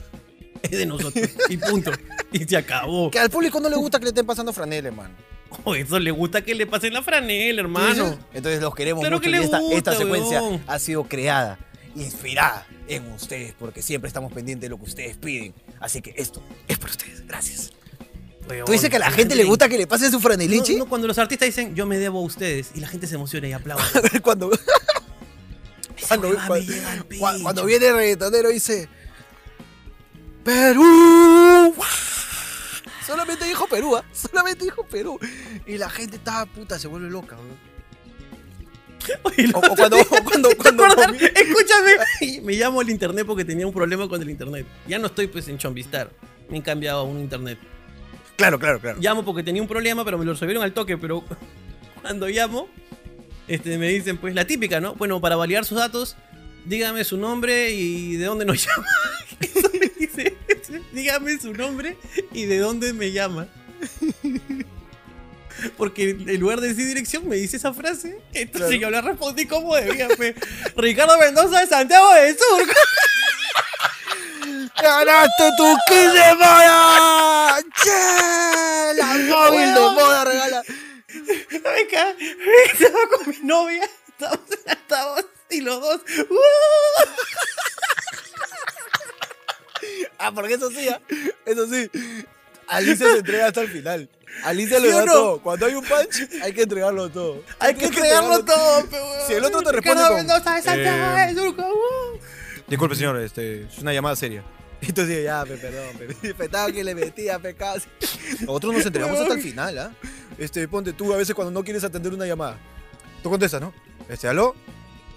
[0.61, 1.29] es de nosotros.
[1.49, 1.91] Y punto.
[2.31, 3.09] Y se acabó.
[3.09, 5.15] Que al público no le gusta que le estén pasando franela, hermano.
[5.63, 8.17] Oh, eso le gusta que le pasen la franela, hermano.
[8.33, 10.63] Entonces los queremos Claro mucho que y esta, gusta, esta secuencia weón.
[10.67, 11.57] ha sido creada,
[11.95, 15.53] inspirada en ustedes, porque siempre estamos pendientes de lo que ustedes piden.
[15.79, 17.25] Así que esto es para ustedes.
[17.27, 17.71] Gracias.
[18.47, 20.73] Weón, ¿Tú dices que a la gente le gusta que le pasen su franelichi?
[20.73, 23.15] No, no, cuando los artistas dicen yo me debo a ustedes y la gente se
[23.15, 23.83] emociona y aplaude.
[23.95, 24.49] A ver, cuando,
[26.07, 27.43] cuando, cuando- llega al cua- pecho.
[27.43, 28.87] cuando viene el reggaetonero dice
[30.43, 31.75] Perú.
[33.09, 34.03] Solamente dijo Perú, ¿ah?
[34.13, 35.19] Solamente dijo Perú.
[35.65, 37.69] Y la gente está puta, se vuelve loca, weón.
[39.23, 42.41] Oye, O- o cuando- cuando- ¿te cuando Escúchame.
[42.43, 44.67] Me llamo al internet porque tenía un problema con el internet.
[44.87, 46.11] Ya no estoy pues en Chomvistar.
[46.49, 47.57] Me han cambiado a un internet.
[48.35, 48.99] Claro, claro, claro.
[49.01, 50.97] Llamo porque tenía un problema, pero me lo resolvieron al toque.
[50.97, 51.23] Pero
[52.01, 52.69] cuando llamo,
[53.47, 54.93] este, me dicen pues la típica, ¿no?
[54.95, 56.15] Bueno, para validar sus datos,
[56.65, 58.87] dígame su nombre y de dónde nos llama.
[59.39, 60.35] Eso me dice.
[60.91, 61.97] Dígame su nombre
[62.31, 63.47] y de dónde me llama.
[65.77, 68.21] Porque en lugar de decir dirección me dice esa frase.
[68.33, 70.07] Entonces yo le respondí como debía.
[70.75, 72.67] Ricardo Mendoza de Santiago del Sur.
[74.81, 77.57] ¡Ganaste tu kit de moda!
[77.83, 78.93] ¡Che!
[78.95, 80.63] La móvil de moda regala.
[81.51, 82.15] Venga,
[82.73, 83.89] estaba con mi novia.
[84.19, 86.01] La altavoz y los dos.
[86.29, 86.35] ¡uh!
[90.21, 90.99] Ah, porque eso sí, ¿ah?
[91.45, 91.89] eso sí.
[92.67, 94.09] Alicia se entrega hasta el final.
[94.43, 95.13] Alicia ¿Sí le da no?
[95.13, 95.41] todo.
[95.41, 97.41] Cuando hay un punch, hay que entregarlo todo.
[97.57, 99.27] Hay que entregarlo todo, pe, weón.
[99.27, 101.63] Si el otro te responde con, de Santiago eh.
[101.63, 102.19] ¡uh!
[102.67, 104.43] Disculpe, señor, este, es una llamada seria.
[104.81, 107.79] Entonces, ya, pe, perdón, pe, petado que le metía, pecado.
[108.41, 109.91] Nosotros nos entregamos hasta el final, ¿ah?
[110.37, 112.57] Este, ponte tú a veces cuando no quieres atender una llamada.
[113.23, 113.73] Tú contestas, ¿no?
[114.07, 114.55] Este, ¿aló?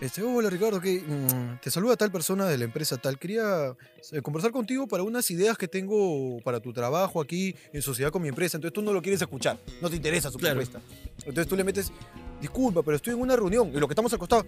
[0.03, 1.01] Este, hola Ricardo, ¿qué?
[1.01, 3.21] Mm, te saluda tal persona de la empresa tal.
[3.21, 3.77] Quería
[4.11, 8.21] eh, conversar contigo para unas ideas que tengo para tu trabajo aquí en sociedad con
[8.21, 8.57] mi empresa.
[8.57, 10.57] Entonces tú no lo quieres escuchar, no te interesa su Claro.
[10.57, 10.81] propuesta.
[11.19, 11.93] Entonces tú le metes,
[12.41, 14.45] disculpa, pero estoy en una reunión y lo que estamos al costado.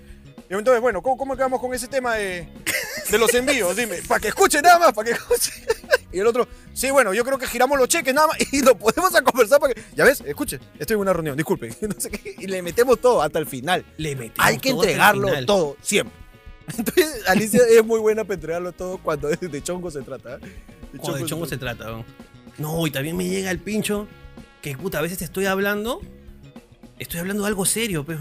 [0.50, 2.48] Y entonces, bueno, ¿cómo, cómo quedamos con ese tema de,
[3.08, 3.76] de los envíos?
[3.76, 5.52] Dime, para que escuche nada más, para que escuche.
[6.14, 8.78] Y el otro, sí, bueno, yo creo que giramos los cheques nada más y lo
[8.78, 9.82] podemos a conversar para que.
[9.96, 11.74] Ya ves, escuche, estoy en una reunión, disculpe.
[11.82, 13.84] No sé qué, y le metemos todo hasta el final.
[13.96, 16.16] Le metimos Hay que todo entregarlo todo, siempre.
[16.78, 20.36] Entonces, Alicia es muy buena para entregarlo todo cuando de, chongo se trata.
[20.36, 20.38] ¿eh?
[20.92, 22.04] De Joder, de chongo se se trata, weón.
[22.58, 24.06] No, y también me llega el pincho
[24.62, 26.00] que, puta, a veces te estoy hablando.
[26.98, 28.18] Estoy hablando de algo serio, pues.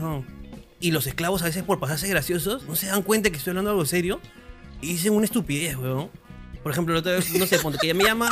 [0.79, 3.69] Y los esclavos a veces por pasarse graciosos no se dan cuenta que estoy hablando
[3.69, 4.19] de algo serio
[4.81, 6.09] y dicen una estupidez, weón.
[6.63, 8.29] Por ejemplo, la otra vez, no sé, ponte que me llama.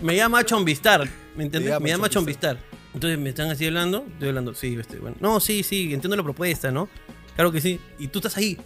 [0.00, 1.70] me llama Chomvistar, ¿me entiendes?
[1.72, 2.56] llama Me llama Chomvistar.
[2.56, 2.82] Chomvistar.
[2.94, 5.16] Entonces me están así hablando, estoy hablando, sí, este, bueno.
[5.20, 6.88] No, sí, sí, entiendo la propuesta, ¿no?
[7.36, 7.80] Claro que sí.
[7.98, 8.58] Y tú estás ahí.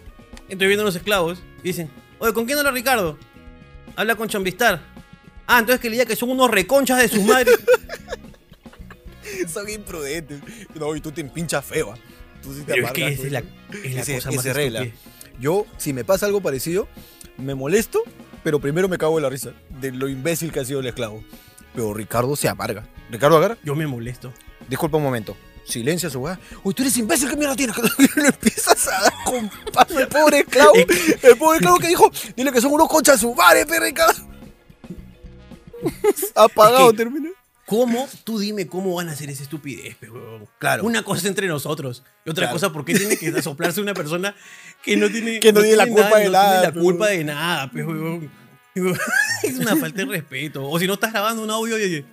[0.49, 3.19] Estoy viendo los esclavos y dicen, oye, ¿con quién habla Ricardo?
[3.95, 4.81] Habla con Chomvistar.
[5.47, 7.57] Ah, entonces que le diga que son unos reconchas de sus madres.
[9.53, 10.41] Son imprudentes.
[10.75, 11.93] No, y tú te empinchas feo.
[11.93, 11.99] ¿ah?
[12.43, 13.49] Tú sí te Pero es que esa es la, tú.
[13.85, 14.83] es la Ese- cosa más regla.
[14.83, 15.11] estúpida.
[15.41, 16.89] Yo, si me pasa algo parecido,
[17.39, 18.01] me molesto,
[18.43, 21.23] pero primero me cago en la risa de lo imbécil que ha sido el esclavo.
[21.75, 22.87] Pero Ricardo se amarga.
[23.11, 23.59] Ricardo agarra.
[23.63, 24.33] Yo me molesto.
[24.69, 25.37] Disculpa un momento.
[25.65, 26.39] Silencia su weá.
[26.63, 27.77] Uy, tú eres imbécil, ¿qué mierda tienes?
[28.17, 30.73] Lo empiezas a dar con paso el pobre esclavo.
[30.75, 34.15] El pobre esclavo que dijo, dile que son unos conchas su madre, Ricardo.
[36.35, 37.31] Apagado, Es que- termina.
[37.67, 38.09] ¿Cómo?
[38.25, 40.47] Tú dime cómo van a hacer esa estupidez, pe, huevón.
[40.59, 40.85] Claro.
[40.85, 42.05] Una cosa es entre nosotros.
[42.25, 42.53] Y otra Claro.
[42.55, 44.35] cosa, ¿por qué tiene que soplarse una persona
[44.85, 47.25] que no tiene, Que no tiene la culpa de no nada, Tiene la culpa de
[47.25, 48.31] nada, pe, huevón.
[49.43, 50.69] Es una falta de respeto.
[50.69, 52.05] O si no estás grabando un audio, oye,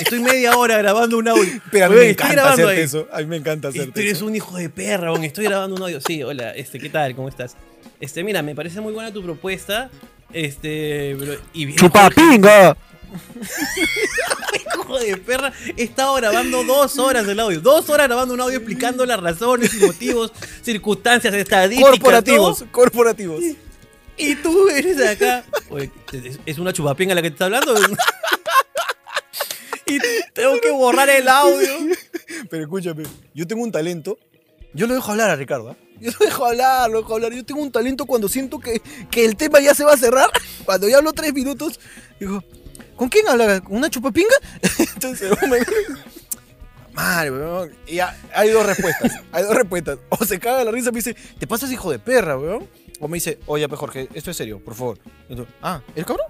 [0.00, 1.60] estoy media hora grabando un audio.
[1.70, 2.80] Pero a mí me encanta hacerte ahí.
[2.80, 3.06] eso.
[3.12, 4.26] A mí me encanta hacerte tú eres eso.
[4.26, 5.24] un hijo de perra, huevón.
[5.24, 6.00] Estoy grabando un audio.
[6.00, 7.14] Sí, hola, este, ¿qué tal?
[7.14, 7.54] ¿Cómo estás?
[8.00, 9.88] Este, mira, me parece muy buena tu propuesta.
[10.32, 12.76] Este, pero, y bien, ¡Chupapinga!
[14.74, 17.60] hijo de perra, he estado grabando dos horas el audio.
[17.60, 21.90] Dos horas grabando un audio explicando las razones, motivos, circunstancias, estadísticas.
[21.92, 22.72] Corporativos, todo.
[22.72, 23.42] corporativos.
[24.16, 25.44] Y tú eres acá.
[25.70, 27.74] Oye, ¿es- ¿es una chupapinga la que te está hablando?
[29.86, 29.98] Y
[30.34, 31.68] tengo que borrar el audio.
[32.48, 34.18] Pero escúchame, yo tengo un talento.
[34.72, 35.70] Yo lo dejo hablar a Ricardo.
[35.70, 35.76] ¿ah?
[36.00, 37.32] Yo lo dejo hablar, lo dejo hablar.
[37.32, 40.30] Yo tengo un talento cuando siento que, que el tema ya se va a cerrar.
[40.64, 41.80] Cuando ya hablo tres minutos,
[42.20, 42.44] digo,
[43.00, 43.62] ¿con quién habla?
[43.62, 44.34] ¿Con una chupapinga?
[44.94, 45.58] Entonces, me-
[46.92, 47.72] madre, weón.
[47.86, 49.10] Y hay dos respuestas.
[49.32, 49.98] hay dos respuestas.
[50.10, 52.68] O se caga la risa y me dice, ¿te pasas hijo de perra, weón?
[53.00, 54.98] O me dice, oye, Jorge, esto es serio, por favor.
[55.62, 56.26] Ah, ¿eres cabrón?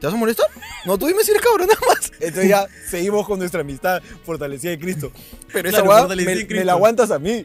[0.00, 0.46] ¿Te vas a molestar?
[0.84, 2.12] No, tú dime si eres cabrón, nada más.
[2.20, 5.10] Entonces ya seguimos con nuestra amistad fortalecida en Cristo.
[5.52, 7.44] Pero esa Claro, me, en me la aguantas a mí.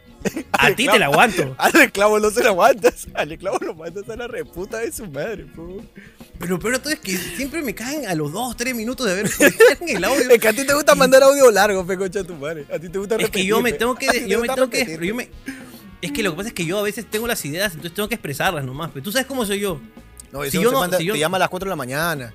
[0.51, 1.55] A ti te la aguanto.
[1.59, 3.07] Al esclavo no se la aguantas.
[3.15, 5.81] Al esclavo lo mandas a la reputa de su madre, po.
[6.39, 9.31] Pero pero todo es que siempre me caen a los 2, 3 minutos de ver
[9.87, 10.29] el audio.
[10.29, 12.65] Es que a ti te gusta mandar audio largo, pe concha tu madre.
[12.73, 14.07] A ti te gusta Es que repetir, yo me tengo que.
[14.07, 14.79] te Yo me tengo que.
[14.79, 15.29] repetir, yo me-
[16.01, 18.09] es que lo que pasa es que yo a veces tengo las ideas, entonces tengo
[18.09, 18.91] que expresarlas nomás.
[18.93, 19.79] Pero tú sabes cómo soy yo.
[20.31, 21.69] No, Si si yo yo no- manda- si yo- te llama a las 4 de
[21.69, 22.33] la mañana.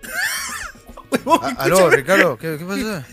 [1.10, 3.06] Huevón, A- Aló, Ricardo, ¿qué, qué pasa?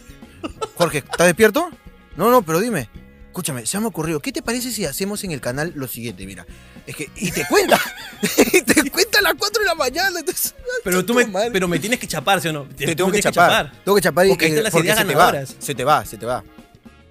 [0.76, 1.70] Jorge, ¿estás despierto?
[2.16, 2.90] No, no, pero dime.
[3.28, 6.24] Escúchame, se me ha ocurrido, ¿qué te parece si hacemos en el canal lo siguiente?
[6.28, 6.46] Mira,
[6.86, 7.80] es que, y te cuenta,
[8.54, 10.54] y te cuenta a las 4 de la mañana, entonces...
[10.84, 12.66] Pero tú me, pero me tienes que chapar, ¿sí o no?
[12.66, 15.16] te tengo que chapar, tengo que chapar y Porque ahí están las ideas se te
[15.16, 15.56] va, ganadoras.
[15.58, 16.44] se te va, se te va.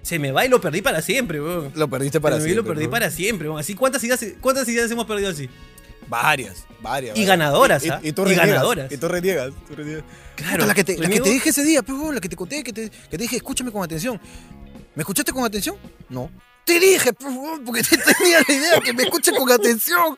[0.01, 1.71] Se me va y lo perdí para siempre, weón.
[1.75, 2.69] Lo perdiste para Se me va y siempre.
[2.69, 2.91] lo perdí ¿no?
[2.91, 3.59] para siempre, weón.
[3.59, 5.49] Así, ¿cuántas ideas, ¿cuántas ideas hemos perdido así?
[6.07, 7.17] Varias, varias.
[7.17, 7.99] Y ganadoras, Y, ¿ah?
[8.03, 8.91] y, tú Y reniegas, ganadoras.
[8.91, 10.03] Y tú reniegas, tú reniegas.
[10.35, 10.53] Claro.
[10.55, 12.35] Puta, la que te, la que te dije ese día, pues, huevón, la que te
[12.35, 14.19] conté, que te, que te dije, escúchame con atención.
[14.95, 15.75] ¿Me escuchaste con atención?
[16.09, 16.29] No.
[16.65, 20.17] Te dije, pues, huevón, porque te tenía la idea que me escuches con atención.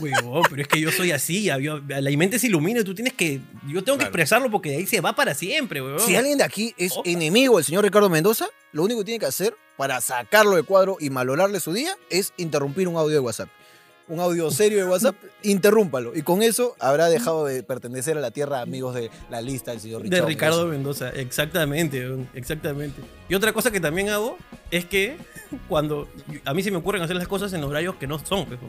[0.00, 3.12] Huevón, pero es que yo soy así, yo- la mente se ilumina y tú tienes
[3.12, 3.40] que.
[3.68, 6.00] Yo tengo que expresarlo porque de ahí se va para siempre, weón.
[6.00, 7.08] Si alguien de aquí es Opa.
[7.08, 10.96] enemigo del señor Ricardo Mendoza, lo único que tiene que hacer para sacarlo de cuadro
[11.00, 13.48] y malorarle su día es interrumpir un audio de WhatsApp.
[14.06, 16.14] Un audio serio de WhatsApp, interrúmpalo.
[16.14, 19.80] Y con eso habrá dejado de pertenecer a la tierra amigos de la lista del
[19.80, 21.08] señor De Ricardo Ricardo Mendoza.
[21.10, 23.00] Exactamente, exactamente.
[23.30, 24.36] Y otra cosa que también hago
[24.70, 25.16] es que
[25.68, 26.06] cuando
[26.44, 28.60] a mí se me ocurren hacer las cosas en horarios que no son, pues,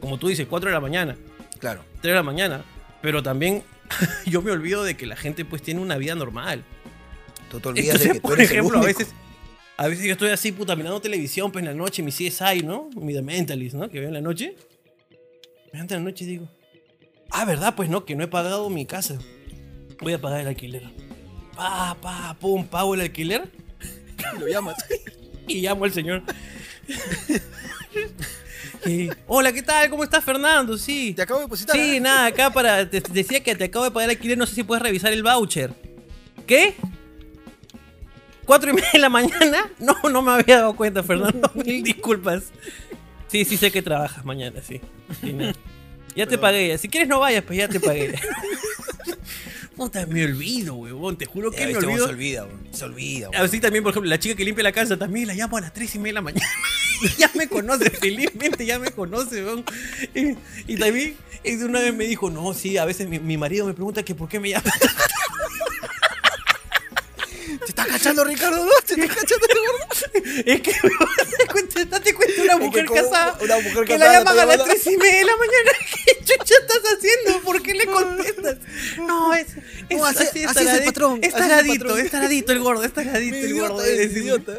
[0.00, 1.16] como tú dices, 4 de la mañana,
[1.58, 1.82] Claro.
[2.00, 2.62] 3 de la mañana,
[3.02, 3.64] pero también
[4.26, 6.62] yo me olvido de que la gente pues tiene una vida normal.
[7.50, 8.98] Tú te olvidas de que tú por eres el ejemplo, a único.
[8.98, 9.14] veces,
[9.76, 12.90] a veces yo estoy así, puta, mirando televisión, pues en la noche, mi CSI, ¿no?
[12.94, 13.88] Mi The Mentalist, ¿no?
[13.88, 14.54] Que veo en la noche.
[15.72, 16.48] En la noche digo,
[17.30, 17.74] ah, ¿verdad?
[17.74, 19.18] Pues no, que no he pagado mi casa.
[20.00, 20.82] Voy a pagar el alquiler.
[21.56, 23.50] Pa, pa, pum, pago el alquiler
[24.36, 24.76] Y lo llamas.
[25.48, 26.22] y llamo al señor.
[29.26, 29.90] Hola, ¿qué tal?
[29.90, 30.78] ¿Cómo estás, Fernando?
[30.78, 31.12] Sí.
[31.14, 31.76] Te acabo de depositar.
[31.76, 32.00] Sí, ¿eh?
[32.00, 32.88] nada, acá para.
[32.88, 35.22] te- decía que te acabo de pagar el alquiler, no sé si puedes revisar el
[35.22, 35.74] voucher.
[36.46, 36.74] ¿Qué?
[38.46, 39.70] ¿Cuatro y media de la mañana?
[39.78, 41.50] No, no me había dado cuenta, Fernando.
[41.54, 42.44] Mil disculpas.
[43.28, 44.80] Sí, sí sé que trabajas mañana, sí.
[45.20, 45.52] Sí, no.
[46.16, 46.76] Ya te pagué.
[46.78, 48.18] Si quieres no vayas, pues ya te pagué.
[49.76, 51.16] Puta, me olvido, huevón.
[51.16, 52.06] Te juro que me olvido.
[52.06, 52.68] Se olvida, weón.
[52.72, 53.44] Se olvida, weón.
[53.44, 55.72] Así también, por ejemplo, la chica que limpia la casa también la llamo a las
[55.72, 56.46] 3 y media de la mañana.
[57.18, 59.64] ya me conoce, felizmente ya me conoce, weón.
[60.12, 60.36] Y,
[60.72, 61.14] y también
[61.62, 64.28] una vez me dijo, no, sí, a veces mi, mi marido me pregunta que por
[64.28, 64.72] qué me llama.
[67.58, 68.64] ¿Te estás cachando, Ricardo?
[68.64, 68.70] ¿No?
[68.86, 70.22] ¿Te estás cachando, gordo?
[70.46, 70.70] es que,
[71.28, 73.38] date cuenta, date cuenta, una Es que mujer casada.
[73.40, 75.70] una mujer que casada la llaman a las 3 y media de la mañana.
[76.06, 77.40] ¿Qué chucha estás haciendo?
[77.44, 78.58] ¿Por qué le contestas?
[78.98, 79.46] No, es.
[79.88, 82.00] es No, así- así es el patrón, Es así es el taradito, patrón.
[82.04, 83.82] es taradito el gordo, es taradito el gordo.
[83.84, 84.58] es idiota.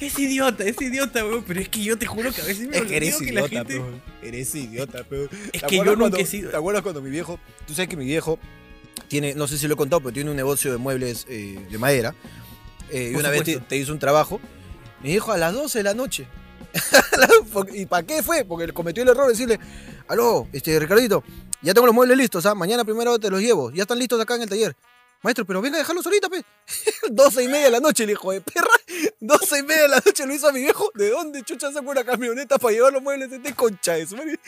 [0.00, 1.44] Es idiota, es idiota, weón.
[1.46, 3.46] Pero es que yo te juro que a veces me Es que eres que la
[3.46, 3.74] idiota, gente.
[3.74, 4.02] peón.
[4.22, 5.28] Eres idiota, peón.
[5.52, 7.40] Es ¿Te que yo nunca he sido- ¿Te acuerdas cuando mi viejo...
[7.66, 8.38] Tú sabes que mi viejo
[9.08, 9.34] tiene...
[9.34, 12.14] No sé si lo he contado, pero tiene un negocio de muebles eh, de madera.
[12.90, 14.40] Eh, y una vez te, hizo un trabajo.
[15.02, 16.26] Me dijo a las 12 de la noche.
[17.74, 18.44] ¿Y para qué fue?
[18.44, 19.60] Porque cometió el error de decirle...
[20.08, 21.24] Aló, este, Ricardito,
[21.62, 22.54] ya tengo los muebles listos, ¿ah?
[22.54, 23.72] Mañana primero te los llevo.
[23.72, 24.76] Ya están listos acá en el taller.
[25.26, 26.44] Maestro, pero venga a dejarlos ahorita, pe.
[27.10, 28.70] 12 y media de la noche, el hijo de perra.
[29.18, 30.92] 12 y media de la noche lo hizo a mi viejo.
[30.94, 34.38] ¿De dónde chucha saca una camioneta para llevar los muebles de este concha madre?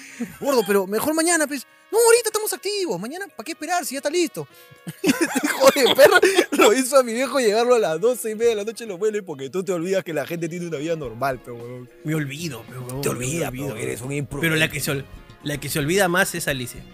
[0.40, 1.66] Gordo, pero mejor mañana, pues.
[1.90, 3.00] No, ahorita estamos activos.
[3.00, 4.46] Mañana, ¿para qué esperar si ya está listo?
[5.02, 6.20] hijo de perra
[6.52, 9.00] lo hizo a mi viejo llegarlo a las 12 y media de la noche los
[9.00, 11.90] muebles porque tú te olvidas que la gente tiene una vida normal, pero weón.
[12.04, 14.46] Me olvido, pero, weón, Te olvidas, olvido, pero eres un imprudente.
[14.46, 15.04] Pero la que, se,
[15.42, 16.84] la que se olvida más es Alicia.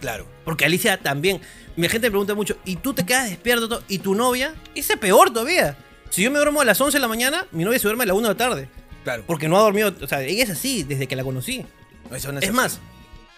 [0.00, 0.26] Claro.
[0.44, 1.40] Porque Alicia también.
[1.76, 3.68] Mi gente me pregunta mucho, ¿y tú te quedas despierto?
[3.68, 3.82] todo?
[3.88, 4.54] ¿Y tu novia?
[4.74, 5.76] Ese es peor todavía.
[6.10, 8.06] Si yo me duermo a las 11 de la mañana, mi novia se duerme a
[8.06, 8.68] la 1 de la tarde.
[9.04, 9.22] Claro.
[9.26, 9.94] Porque no ha dormido.
[10.00, 11.64] O sea, ella es así desde que la conocí.
[12.12, 12.52] Eso no Es así.
[12.56, 12.80] más,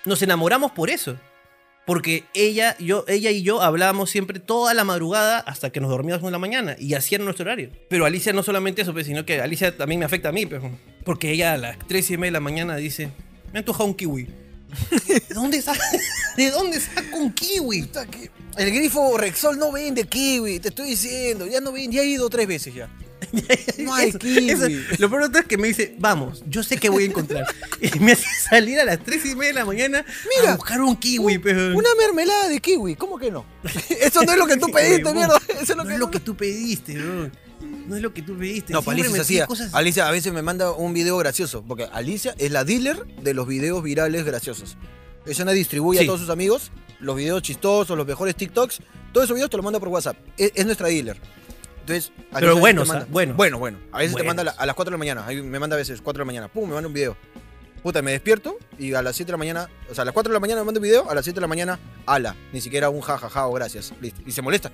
[0.06, 1.16] nos enamoramos por eso.
[1.86, 6.24] Porque ella, yo, ella y yo hablábamos siempre toda la madrugada hasta que nos dormíamos
[6.24, 6.76] en la mañana.
[6.78, 7.70] Y así era nuestro horario.
[7.88, 10.46] Pero Alicia no solamente eso, pues, sino que Alicia también me afecta a mí.
[10.46, 10.62] pues,
[11.04, 13.10] porque ella a las 3 y media de la mañana dice,
[13.52, 14.28] me ha antojado un kiwi.
[15.06, 15.80] ¿De dónde saca,
[16.36, 17.90] ¿De dónde saca un kiwi?
[18.56, 21.46] El grifo Rexol no vende kiwi, te estoy diciendo.
[21.46, 22.88] Ya no vende, ya he ido tres veces ya.
[23.78, 24.50] No hay Eso- kiwi.
[24.50, 24.66] eso-
[24.98, 27.46] lo peor es que me dice, vamos, yo sé que voy a encontrar.
[27.80, 30.04] y me hace salir a las 3 y media de la mañana
[30.38, 31.38] Mira, a buscar un kiwi.
[31.38, 31.54] pues.
[31.54, 33.44] Una mermelada de kiwi, ¿cómo que no?
[34.00, 35.40] Eso no es lo que tú pediste, mierda.
[35.48, 37.30] Eso es lo no que es lo que tú pediste, bro.
[37.86, 38.72] No es lo que tú pediste.
[38.72, 42.34] No, pues Siempre Alicia cosas- Alicia a veces me manda un video gracioso, porque Alicia
[42.38, 44.76] es la dealer de los videos virales graciosos.
[45.26, 46.04] Ella no distribuye Sí.
[46.04, 48.80] a todos sus amigos los videos chistosos, los mejores TikToks.
[49.12, 50.16] Todos esos videos te los manda por WhatsApp.
[50.36, 51.16] Es, es nuestra dealer.
[51.80, 53.36] Entonces, manda- ah, buenos.
[53.36, 53.78] Bueno, bueno.
[53.90, 55.26] A veces te manda a la- a las 4 de la mañana.
[55.26, 56.48] Ahí Me manda a veces 4 de la mañana.
[56.48, 57.16] Pum, me manda un video.
[57.82, 60.30] Puta, me despierto y a las 7 de la mañana, o sea, a las 4
[60.30, 62.36] de la mañana me manda un video, a las 7 de la mañana, ala.
[62.52, 63.94] Ni siquiera un jajaja o gracias.
[64.02, 64.20] Listo.
[64.26, 64.70] Y se molesta.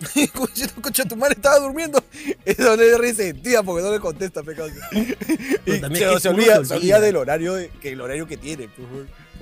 [0.82, 2.02] Concha, tu madre estaba durmiendo.
[2.44, 4.68] Eso no es risa sentida porque no le contesta, pecado.
[4.90, 6.76] Pero Y también se, es que se olvida, se se olvida.
[6.76, 8.68] olvida del horario, de- que el horario que tiene.
[8.68, 8.86] pues.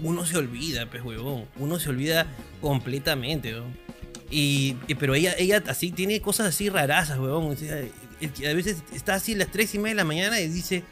[0.00, 1.46] Uno se olvida, pues, huevón.
[1.58, 2.26] Uno se olvida
[2.60, 3.76] completamente, huevón.
[4.30, 7.52] Y, pero ella, ella así tiene cosas así rarazas, huevón.
[7.52, 10.48] O sea, a veces está así a las 3 y media de la mañana y
[10.48, 10.84] dice,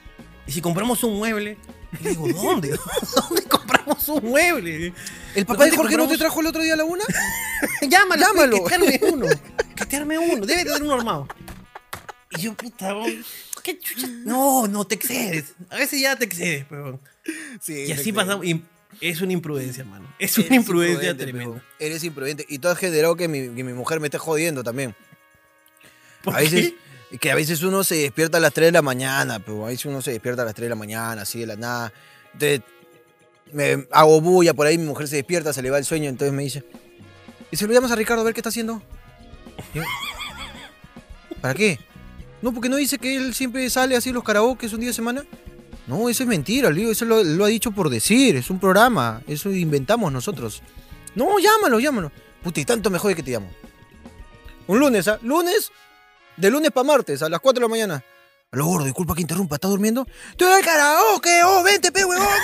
[0.46, 1.56] ¿y si compramos un mueble?
[2.00, 2.70] Y le digo, ¿dónde?
[3.28, 4.92] ¿Dónde compramos un mueble?
[5.34, 7.04] ¿El papá de ¿Dónde Jorge no te trajo el otro día a la una?
[7.82, 8.64] Llámalo, Llámalo.
[8.64, 9.26] Que te arme uno.
[9.76, 10.46] Que te arme uno.
[10.46, 11.28] Debe tener uno armado.
[12.30, 12.92] Y yo, puta,
[13.62, 14.08] ¿qué chucha?
[14.24, 15.54] No, no, te excedes.
[15.70, 17.00] A veces ya te excedes, huevón.
[17.60, 18.44] Sí, Y así pasamos.
[18.44, 18.62] y
[19.00, 20.06] es una imprudencia, mano.
[20.18, 21.62] Es Eres una imprudencia tremenda.
[21.78, 22.44] Eres imprudente.
[22.48, 24.94] Y tú has generado que mi, que mi mujer me esté jodiendo también.
[26.22, 26.76] ¿Por A veces, qué?
[27.20, 29.86] Que a veces uno se despierta a las 3 de la mañana, pero a veces
[29.86, 31.92] uno se despierta a las 3 de la mañana, así de la nada.
[32.32, 32.62] Entonces,
[33.52, 36.34] me hago bulla por ahí, mi mujer se despierta, se le va el sueño, entonces
[36.34, 36.64] me dice,
[37.50, 38.82] ¿y se lo llamas a Ricardo a ver qué está haciendo?
[41.40, 41.78] ¿Para qué?
[42.42, 45.24] No, porque no dice que él siempre sale así los karaoke un día de semana.
[45.86, 49.52] No, eso es mentira, le eso lo, ha dicho por decir, es un programa, eso
[49.52, 50.62] inventamos nosotros.
[51.14, 52.10] No, llámalo, llámalo.
[52.42, 53.48] Puta, y tanto me jode que te llamo.
[54.66, 55.18] Un lunes, ¿ah?
[55.22, 55.70] Lunes,
[56.36, 58.04] de lunes para martes, a las 4 de la mañana.
[58.52, 60.06] A lo gordo, disculpa que interrumpa, ¿estás durmiendo?
[60.30, 61.42] ¡Estoy en el karaoke!
[61.44, 62.26] ¡Oh, vente, pe, huevón!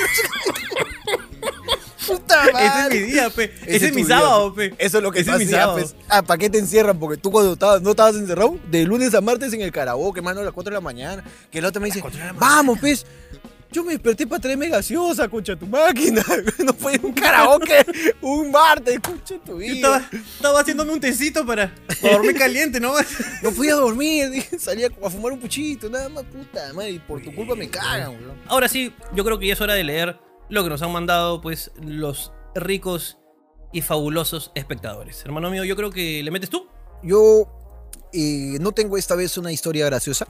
[2.06, 2.96] ¡Puta Ese madre!
[2.98, 3.54] es mi día, pe.
[3.66, 4.74] Ese, es mi día, sábado, pe.
[4.78, 5.74] Eso es lo que Ese es mi sábado.
[5.78, 5.94] pues.
[6.08, 6.98] Ah, ¿para qué te encierran?
[6.98, 10.40] Porque tú cuando estabas, no estabas encerrado, de lunes a martes en el karaoke, mano,
[10.40, 11.22] a las 4 de la mañana.
[11.50, 12.54] Que el otro me dice, 4 de la mañana.
[12.56, 13.06] vamos, pues.
[13.72, 16.22] Yo me desperté para traerme gaseosa, concha tu máquina.
[16.64, 17.84] No fue un karaoke
[18.20, 19.74] un martes, concha tu Yo vida.
[19.74, 22.92] estaba, estaba haciéndome un tecito para, para dormir caliente, ¿no?
[23.42, 27.22] No podía dormir, dije, salía a fumar un puchito, nada más, puta madre, y por
[27.22, 28.38] tu culpa me cagan, weón.
[28.46, 31.40] Ahora sí, yo creo que ya es hora de leer lo que nos han mandado,
[31.40, 33.18] pues, los ricos
[33.72, 35.22] y fabulosos espectadores.
[35.24, 36.68] Hermano mío, yo creo que le metes tú.
[37.02, 37.48] Yo
[38.12, 40.26] eh, no tengo esta vez una historia graciosa,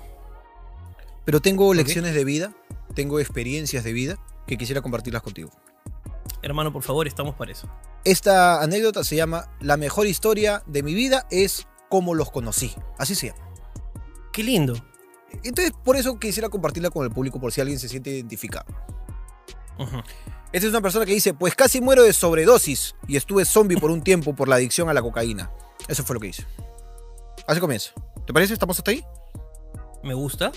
[1.25, 2.55] pero tengo lecciones de vida,
[2.93, 5.51] tengo experiencias de vida que quisiera compartirlas contigo.
[6.43, 7.69] Hermano, por favor, estamos para eso.
[8.05, 12.75] Esta anécdota se llama La mejor historia de mi vida es cómo los conocí.
[12.99, 13.49] Así se llama.
[14.33, 14.75] Qué lindo.
[15.45, 18.67] Entonces, por eso quisiera compartirla con el público por si alguien se siente identificado.
[20.53, 23.91] Esta es una persona que dice, pues casi muero de sobredosis y estuve zombie por
[23.91, 25.51] un tiempo por la adicción a la cocaína.
[25.89, 26.47] Eso fue lo que hice.
[27.47, 27.93] Así comienza.
[28.27, 28.53] ¿Te parece?
[28.53, 29.05] ¿Estamos hasta ahí?
[30.03, 30.53] Me gusta.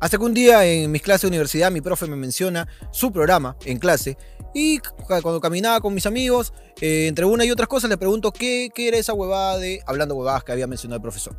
[0.00, 3.56] Hasta que un día en mis clases de universidad mi profe me menciona su programa
[3.64, 4.16] en clase
[4.54, 8.32] y cu- cuando caminaba con mis amigos, eh, entre una y otras cosas le pregunto
[8.32, 11.36] qué, qué era esa huevada de hablando huevadas que había mencionado el profesor.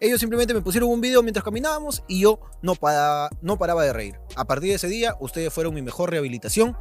[0.00, 3.92] Ellos simplemente me pusieron un video mientras caminábamos y yo no paraba, no paraba de
[3.92, 4.16] reír.
[4.34, 6.76] A partir de ese día, ustedes fueron mi mejor rehabilitación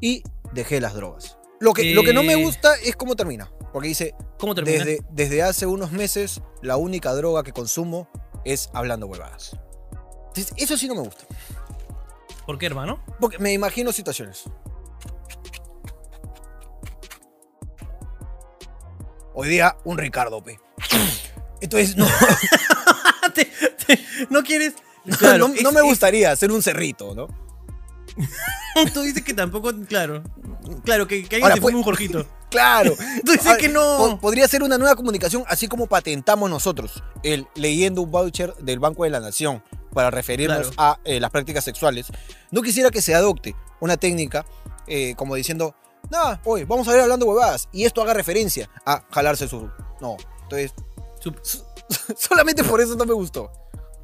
[0.00, 0.22] y
[0.54, 1.36] dejé las drogas.
[1.58, 2.44] Lo que, lo que no me Eh.
[2.44, 3.50] gusta es cómo termina.
[3.72, 4.84] Porque dice, ¿Cómo termina?
[4.84, 8.08] desde, desde hace unos meses, la única droga que consumo
[8.44, 9.56] es hablando huevadas.
[10.34, 11.24] Entonces, Eso sí no me gusta.
[12.46, 13.00] ¿Por qué, hermano?
[13.20, 14.44] Porque me imagino situaciones.
[19.34, 20.60] Hoy día, un Ricardo, pe.
[21.60, 22.06] Entonces, no,
[23.34, 23.44] Te-
[23.86, 24.74] te- ¿No quieres?
[25.04, 27.28] no, Claro, no es- me es- gustaría hacer un cerrito, ¿no?
[28.92, 30.22] Tú dices que tampoco, claro.
[30.84, 32.26] Claro, que, que alguien Ahora, se fume pues- un Jorgito.
[32.52, 32.94] Claro.
[33.24, 33.80] Tú dices Ahora, que no.
[33.96, 38.78] po- podría ser una nueva comunicación, así como patentamos nosotros, el leyendo un voucher del
[38.78, 40.74] Banco de la Nación para referirnos Claro.
[40.78, 42.06] a eh, las prácticas sexuales.
[42.50, 44.44] No quisiera que se adopte una técnica
[44.86, 45.74] eh, como diciendo,
[46.10, 49.70] nada, hoy vamos a ver hablando huevadas, y esto haga referencia a jalarse su...
[50.00, 50.72] No, entonces,
[51.20, 51.34] Su-
[52.18, 53.50] solamente por eso no me gustó.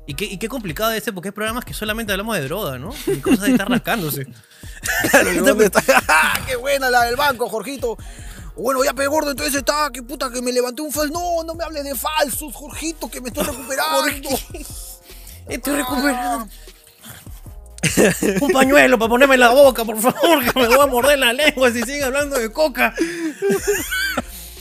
[0.06, 2.78] Y qué, y qué complicado es ese, porque hay programas que solamente hablamos de droga,
[2.78, 2.94] ¿no?
[3.06, 4.26] Y cosas de estar rascándose.
[5.10, 5.82] Claro, ¿y dónde está?
[6.46, 7.98] ¡Qué buena la del banco, Jorgito!
[8.56, 11.12] Bueno, ya pegué gordo, entonces está, qué puta, que me levanté un falso.
[11.12, 14.28] No, no me hables de falsos, Jorgito, que me estoy recuperando.
[15.48, 16.48] Estoy recuperando.
[18.40, 21.32] Un pañuelo para ponerme en la boca, por favor, que me voy a morder la
[21.32, 22.94] lengua si sigue hablando de coca.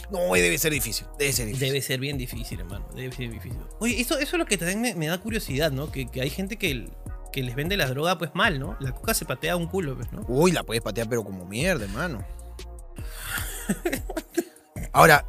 [0.09, 1.67] No, debe ser difícil, debe ser difícil.
[1.67, 2.87] Debe ser bien difícil, hermano.
[2.95, 3.59] Debe ser difícil.
[3.79, 5.91] Oye, eso, eso es lo que también me, me da curiosidad, ¿no?
[5.91, 6.89] Que, que hay gente que,
[7.33, 8.77] que les vende la droga pues mal, ¿no?
[8.79, 10.23] La coca se patea un culo, pues, ¿no?
[10.27, 12.25] Uy, la puedes patear, pero como mierda, hermano.
[14.93, 15.25] Ahora.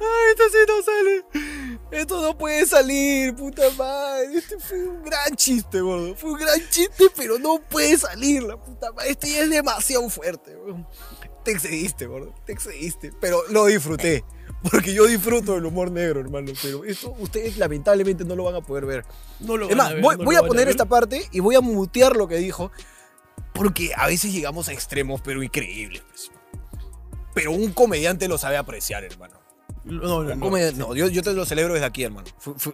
[0.00, 1.24] Ay, esto sí no sale.
[1.90, 4.36] Esto no puede salir, puta madre.
[4.36, 6.14] Este fue un gran chiste, gordo.
[6.14, 9.10] Fue un gran chiste, pero no puede salir, la puta madre.
[9.10, 10.86] Este ya es demasiado fuerte, gordo.
[11.44, 12.34] Te excediste, gordo.
[12.44, 13.12] Te excediste.
[13.20, 14.24] Pero lo disfruté.
[14.70, 16.52] Porque yo disfruto del humor negro, hermano.
[16.60, 19.04] Pero esto ustedes lamentablemente no lo van a poder ver.
[19.40, 21.40] No lo es van más, a ver, voy, no voy a poner esta parte y
[21.40, 22.70] voy a mutear lo que dijo.
[23.54, 26.02] Porque a veces llegamos a extremos, pero increíbles.
[26.08, 26.30] Pues.
[27.38, 29.34] Pero un comediante lo sabe apreciar, hermano.
[29.84, 30.94] No, no, no.
[30.94, 32.26] yo, yo te lo celebro desde aquí, hermano.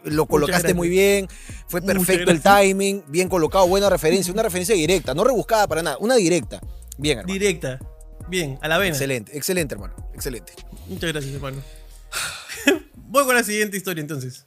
[0.05, 1.29] Lo colocaste muy bien,
[1.69, 5.97] fue perfecto el timing, bien colocado, buena referencia, una referencia directa, no rebuscada para nada,
[6.01, 6.61] una directa.
[6.99, 7.33] Bien, hermano.
[7.33, 7.79] Directa.
[8.29, 8.91] Bien, a la vena.
[8.91, 9.95] Excelente, excelente, hermano.
[10.15, 10.55] Excelente.
[10.89, 11.63] Muchas gracias, hermano.
[12.97, 14.47] Voy con la siguiente historia entonces.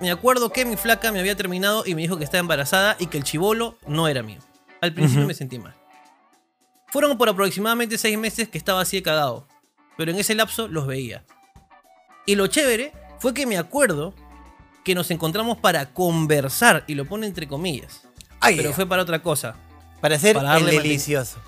[0.00, 3.06] Me acuerdo que mi flaca me había terminado y me dijo que estaba embarazada y
[3.06, 4.40] que el chivolo no era mío.
[4.80, 5.74] Al principio me sentí mal.
[6.94, 9.48] Fueron por aproximadamente seis meses que estaba así de cagado,
[9.96, 11.24] pero en ese lapso los veía.
[12.24, 14.14] Y lo chévere fue que me acuerdo
[14.84, 18.02] que nos encontramos para conversar, y lo pone entre comillas.
[18.38, 19.56] Ay, Pero fue para otra cosa,
[20.00, 21.38] para hacer para el delicioso.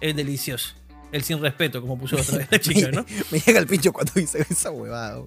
[0.00, 0.74] el delicioso.
[1.10, 3.04] El sin respeto, como puso otra vez la chica, ¿no?
[3.32, 5.20] Me llega el pincho cuando dice esa huevada.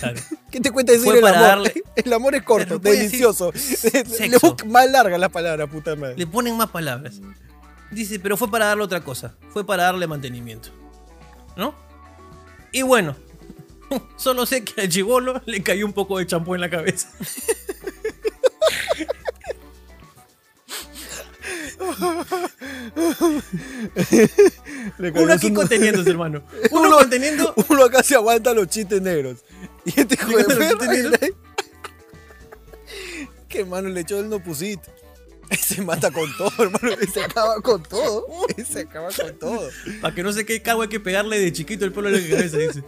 [0.00, 0.18] Claro.
[0.50, 1.42] ¿Qué te cuenta decir Fue el amor?
[1.42, 3.52] darle- El amor es corto, delicioso.
[3.52, 6.16] Le más largas las palabras, puta madre.
[6.16, 7.20] Le ponen más palabras.
[7.94, 9.34] Dice, pero fue para darle otra cosa.
[9.50, 10.70] Fue para darle mantenimiento.
[11.56, 11.74] ¿No?
[12.72, 13.16] Y bueno,
[14.16, 17.08] solo sé que al chivolo le cayó un poco de champú en la cabeza.
[25.14, 26.42] Uno aquí un- conteniéndose, hermano.
[26.70, 27.54] Uno Uno- conteniendo.
[27.68, 29.44] Uno acá se aguanta los chistes negros.
[29.84, 31.18] Y este hijo de perra.
[33.48, 34.90] Que mano le echó el no pusiste.
[35.60, 36.96] Se mata con todo, hermano.
[37.12, 38.26] Se acaba con todo.
[38.66, 39.68] Se acaba con todo.
[40.00, 42.28] Para que no sé qué cago hay que pegarle de chiquito el pelo en la
[42.28, 42.82] cabeza, dice.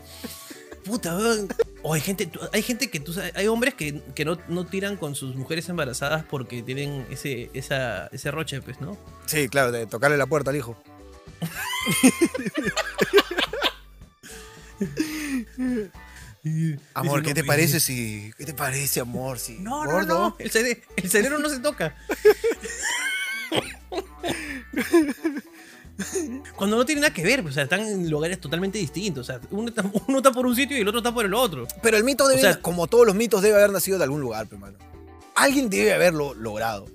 [0.84, 1.48] Puta, weón.
[1.82, 4.96] O hay gente, hay gente que tú sabes, hay hombres que, que no, no tiran
[4.96, 8.96] con sus mujeres embarazadas porque tienen ese, esa, ese roche, pues, ¿no?
[9.26, 10.76] Sí, claro, de tocarle la puerta al hijo.
[16.94, 18.30] Amor, ¿qué te parece si.
[18.38, 19.38] ¿Qué te parece, amor?
[19.38, 20.18] Si No, no, gordo?
[20.18, 20.36] no.
[20.38, 21.94] El, cere- el cerebro no se toca.
[26.56, 29.22] Cuando no tiene nada que ver, o sea, están en lugares totalmente distintos.
[29.28, 31.34] O sea, uno está, uno está por un sitio y el otro está por el
[31.34, 31.66] otro.
[31.82, 34.20] Pero el mito debe, O sea- como todos los mitos, debe haber nacido de algún
[34.20, 34.76] lugar, hermano.
[35.34, 36.86] Alguien debe haberlo logrado.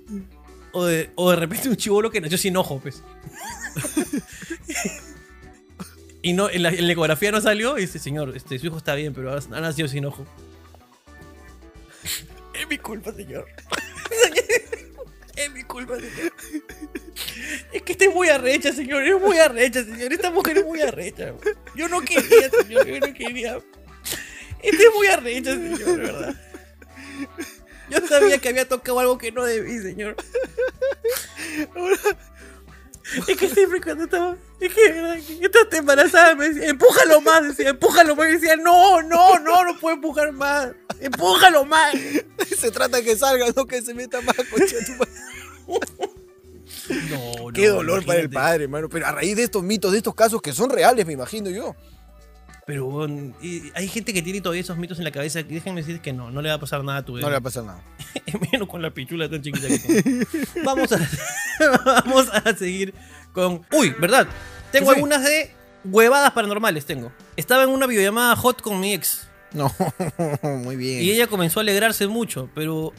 [0.72, 3.02] O de, o de repente un chivolo que nació sin ojo, pues.
[6.22, 8.76] y no, en la, en la ecografía no salió y dice, señor, este, su hijo
[8.76, 10.24] está bien, pero ha, ha nacido sin ojo.
[12.54, 13.46] es mi culpa, señor.
[15.36, 16.32] es mi culpa, señor.
[17.72, 19.02] Es que estoy muy arrecha, señor.
[19.02, 20.12] Es muy arrecha, señor.
[20.12, 21.34] Esta mujer es muy arrecha.
[21.74, 22.86] Yo no quería, señor.
[22.86, 23.58] Yo no quería.
[24.62, 26.34] Esta es muy arrecha, señor, de verdad.
[27.90, 30.16] Yo sabía que había tocado algo que no debí, señor.
[33.26, 34.36] Es que siempre cuando estaba.
[34.60, 35.18] Es que, ¿verdad?
[35.26, 38.28] que estás embarazada, me decía, empújalo más, decía, empújalo más.
[38.28, 40.70] Y decía, no, no, no, no puedo empujar más.
[41.00, 41.94] Empújalo más.
[42.58, 45.12] Se trata de que salga, no que se meta más, concha de tu madre.
[47.10, 48.88] No, Qué no, dolor para el padre, hermano.
[48.88, 51.74] Pero a raíz de estos mitos, de estos casos que son reales, me imagino yo.
[52.64, 53.34] Pero bueno,
[53.74, 56.30] hay gente que tiene todavía esos mitos en la cabeza que déjenme decir que no,
[56.30, 57.22] no le va a pasar nada a tu bebé.
[57.22, 57.82] No le va a pasar nada.
[58.52, 60.26] Menos con la pichula tan chiquita que tiene.
[60.64, 60.98] Vamos a,
[61.84, 62.94] vamos a seguir
[63.32, 63.66] con.
[63.72, 64.28] Uy, ¿verdad?
[64.70, 65.50] Tengo algunas de
[65.84, 66.86] huevadas paranormales.
[66.86, 67.12] Tengo.
[67.36, 69.26] Estaba en una videollamada hot con mi ex.
[69.52, 69.74] No,
[70.42, 71.02] muy bien.
[71.02, 72.92] Y ella comenzó a alegrarse mucho, pero.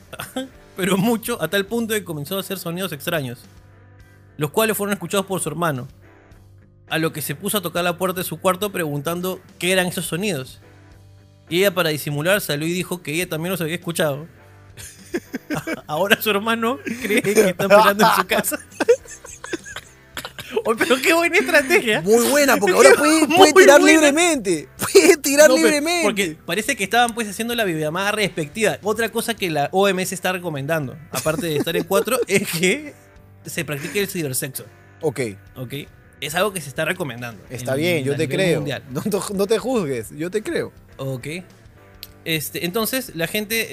[0.76, 3.40] Pero mucho, a tal punto que comenzó a hacer sonidos extraños.
[4.38, 5.88] Los cuales fueron escuchados por su hermano.
[6.90, 9.88] A lo que se puso a tocar la puerta de su cuarto preguntando qué eran
[9.88, 10.60] esos sonidos.
[11.50, 14.28] Y ella, para disimular, salió y dijo que ella también los había escuchado.
[15.88, 18.60] Ahora su hermano cree que está esperando en su casa.
[20.66, 22.02] Oye, pero qué buena estrategia.
[22.02, 23.92] Muy buena, porque ahora puede, tirar buena.
[23.92, 24.70] libremente.
[24.78, 26.04] Puede tirar No, libremente.
[26.04, 28.78] Porque parece que estaban pues haciendo la videollamada respectiva.
[28.84, 32.94] Otra cosa que la OMS está recomendando, aparte de estar en cuatro, es que
[33.46, 34.66] se practique el cibersexo.
[35.02, 35.20] Ok,
[35.58, 35.74] ¿Ok?
[36.26, 37.44] Es algo que se está recomendando.
[37.50, 38.64] está en- bien, yo te creo.
[38.92, 40.72] No, te- no te juzgues, yo te creo.
[40.98, 41.28] Ok.
[42.26, 43.68] Este, entonces la gente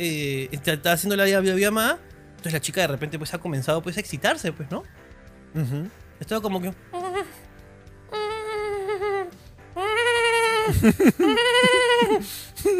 [0.44, 1.98] eh, está, está haciendo la videollamada.
[2.30, 4.78] Entonces la chica de repente pues ha comenzado pues a excitarse, pues, ¿no?
[5.54, 5.88] Ujú.
[6.20, 6.72] Estaba como que.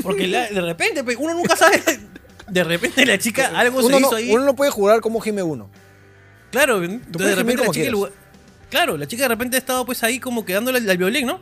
[0.03, 1.81] Porque la- de repente, pues, uno nunca sabe.
[2.49, 4.31] De repente la chica algo Uno, se no, hizo ahí.
[4.33, 5.71] uno no puede jurar como gime uno.
[6.51, 7.91] Claro, entonces de repente la chica.
[7.91, 8.13] lugar-
[8.71, 11.41] Claro, la chica de repente ha estado pues ahí como quedándole al violín, ¿no?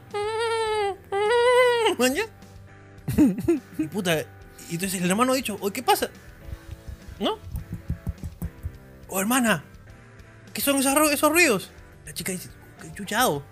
[1.99, 2.23] ¿Maña?
[3.79, 4.21] Y puta.
[4.71, 6.09] Y entonces el hermano ha dicho, oye, ¿qué pasa?
[7.19, 7.39] ¿No?
[9.09, 9.65] Oh, hermana,
[10.53, 11.71] ¿qué son esos, esos ruidos?
[12.07, 12.49] La chica dice,
[12.81, 13.43] qué chuchado.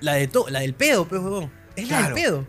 [0.00, 1.50] La, de to- la del pedo, pues, huevón.
[1.76, 2.46] Es la del pedo.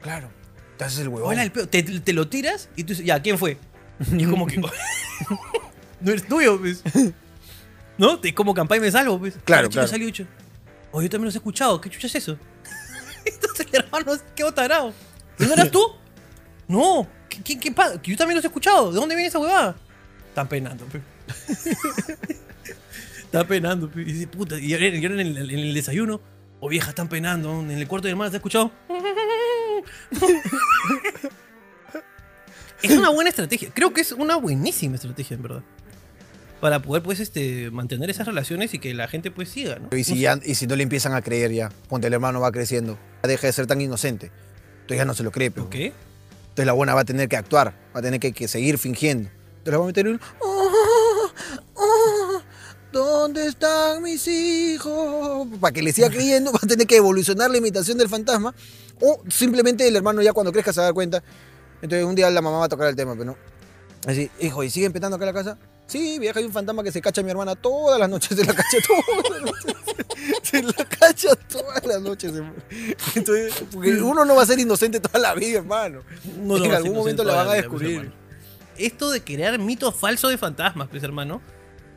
[0.00, 0.30] Claro.
[0.78, 1.32] Te haces el huevón.
[1.32, 1.68] es la del pedo.
[1.68, 3.58] Te, te lo tiras y tú dices, ya, ¿quién fue?
[4.12, 4.58] Y es como que.
[6.00, 6.82] no eres tuyo, pues.
[7.96, 8.18] ¿No?
[8.18, 9.36] Te como campaña me salvo, pues.
[9.44, 9.88] Claro, claro.
[9.88, 10.26] salió y
[10.90, 11.80] oh, yo también los he escuchado.
[11.80, 12.38] ¿Qué chucha es eso?
[13.24, 14.92] Entonces el hermano qué tarado.
[15.38, 15.82] ¿Y no eras tú?
[16.68, 17.06] No.
[17.28, 18.00] ¿Qué, qué, qué pasa?
[18.02, 18.92] Yo también los he escuchado.
[18.92, 19.76] ¿De dónde viene esa huevada?
[20.28, 21.02] Están penando, pues.
[23.24, 24.06] Está penando, pues.
[24.06, 26.20] Y dice, puta, y ahora, y ahora en, el, en el desayuno,
[26.60, 27.60] oh vieja, están penando.
[27.60, 28.70] En el cuarto de hermana, ¿te has escuchado?
[32.82, 33.70] Es una buena estrategia.
[33.72, 35.62] Creo que es una buenísima estrategia, en verdad.
[36.64, 39.94] Para poder, pues, este, mantener esas relaciones y que la gente, pues, siga, ¿no?
[39.94, 42.50] Y si, ya, y si no le empiezan a creer ya, ponte el hermano va
[42.52, 44.32] creciendo, deja de ser tan inocente.
[44.76, 45.66] Entonces ya no se lo cree, pero.
[45.66, 45.74] ¿Ok?
[45.74, 49.28] Entonces la buena va a tener que actuar, va a tener que, que seguir fingiendo.
[49.28, 50.18] Entonces la va a meter en.
[50.40, 51.28] "Oh,
[51.74, 52.40] oh,
[52.90, 55.46] ¿Dónde están mis hijos?
[55.60, 58.54] Para que le siga creyendo, va a tener que evolucionar la imitación del fantasma.
[59.02, 61.22] O simplemente el hermano ya cuando crezca se va a dar cuenta.
[61.82, 63.36] Entonces un día la mamá va a tocar el tema, pero no.
[64.06, 65.58] Así, hijo, ¿y siguen petando acá en la casa?
[65.86, 68.44] Sí, vieja, hay un fantasma que se cacha a mi hermana todas las noches, se
[68.44, 69.74] la cacha todas las noches.
[70.42, 72.32] Se la cacha todas las noches.
[73.14, 76.00] Entonces, porque uno no va a ser inocente toda la vida, hermano.
[76.38, 78.12] No en algún momento la van a vida, pues, descubrir.
[78.78, 81.40] Esto de crear mitos falsos de fantasmas, pues, hermano,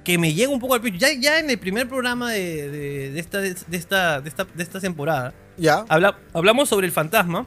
[0.04, 0.98] que me llega un poco al pecho.
[0.98, 4.64] Ya, ya en el primer programa de, de- de esta, de, esta, de, esta, de
[4.64, 5.86] esta temporada, Ya.
[5.88, 7.46] habla- hablamos sobre el fantasma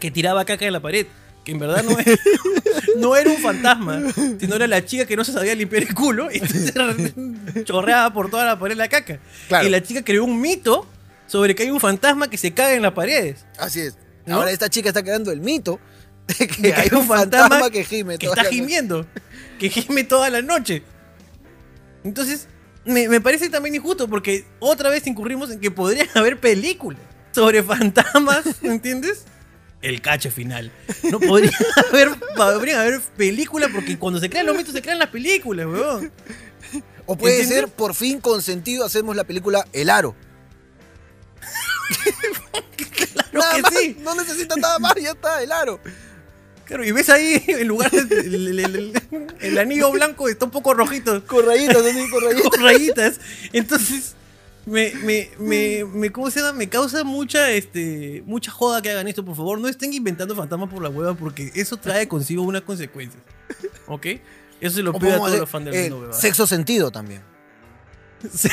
[0.00, 1.06] que tiraba caca en la pared.
[1.46, 2.18] Que en verdad no, es-
[2.96, 4.02] no era un fantasma,
[4.40, 6.74] sino era la chica que no se sabía limpiar el culo y entonces
[7.64, 9.20] chorreaba por toda la pared la caca.
[9.46, 9.64] Claro.
[9.64, 10.88] Y la chica creó un mito
[11.28, 13.46] sobre que hay un fantasma que se caga en las paredes.
[13.58, 13.96] Así es.
[14.26, 14.34] ¿No?
[14.38, 15.78] Ahora esta chica está creando el mito
[16.26, 18.18] de que De que hay un fantasma, que gime.
[18.18, 18.54] que está noche.
[18.56, 19.06] gimiendo,
[19.60, 20.82] que gime toda la noche.
[22.02, 22.48] Entonces,
[22.84, 27.00] me, me parece también injusto porque otra vez incurrimos en que podrían haber películas
[27.32, 29.24] sobre fantasmas, ¿entiendes?
[29.88, 30.72] El cache final.
[31.10, 31.50] No podría
[31.92, 36.10] haber, podrían haber películas porque cuando se crean los mitos se crean las películas, weón.
[37.06, 37.66] O puede ¿Entiendes?
[37.66, 40.16] ser, por fin, con sentido, hacemos la película El Aro.
[42.76, 43.96] Claro Nada que más, sí.
[44.00, 45.78] No necesita nada más, ya está, El Aro.
[46.64, 48.92] Claro, y ves ahí en lugar del el, el- el-
[49.40, 51.24] el anillo blanco está un poco rojito.
[51.26, 52.50] Con rayitas, así, con rayitas.
[52.50, 53.20] con rayitas.
[53.52, 54.16] Entonces,
[54.66, 56.52] me, me, me, me, ¿cómo se llama?
[56.52, 59.58] Me causa mucha, este, mucha joda que hagan esto, por favor.
[59.60, 63.22] No estén inventando fantasmas por la hueva porque eso trae consigo unas consecuencias.
[63.86, 64.06] ¿Ok?
[64.60, 66.12] Eso se lo pido a todos los fans del eh, mundo.
[66.12, 67.22] Sexo sentido también.
[68.34, 68.48] Sí.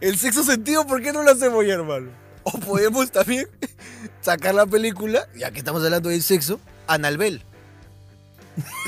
[0.00, 2.10] El sexo sentido, ¿por qué no lo hacemos ya, hermano?
[2.44, 3.48] O podemos también
[4.20, 7.42] sacar la película, ya que estamos hablando del sexo, Analbel.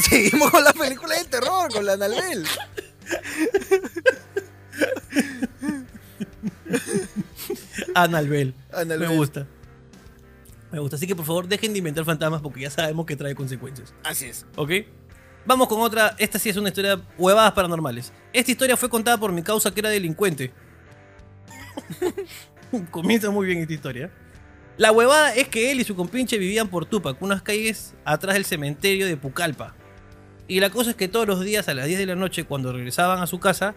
[0.08, 2.46] Seguimos con la película de terror, con la Analbel.
[7.94, 8.54] Analbel.
[8.98, 9.46] Me gusta.
[10.70, 10.96] Me gusta.
[10.96, 13.94] Así que por favor dejen de inventar fantasmas porque ya sabemos que trae consecuencias.
[14.04, 14.46] Así es.
[14.56, 14.70] ¿Ok?
[15.44, 16.14] Vamos con otra.
[16.18, 18.12] Esta sí es una historia de huevadas paranormales.
[18.32, 20.52] Esta historia fue contada por mi causa que era delincuente.
[22.90, 24.10] Comienza muy bien esta historia.
[24.76, 28.44] La huevada es que él y su compinche vivían por Tupac, unas calles atrás del
[28.44, 29.74] cementerio de Pucallpa.
[30.50, 32.72] Y la cosa es que todos los días a las 10 de la noche, cuando
[32.72, 33.76] regresaban a su casa,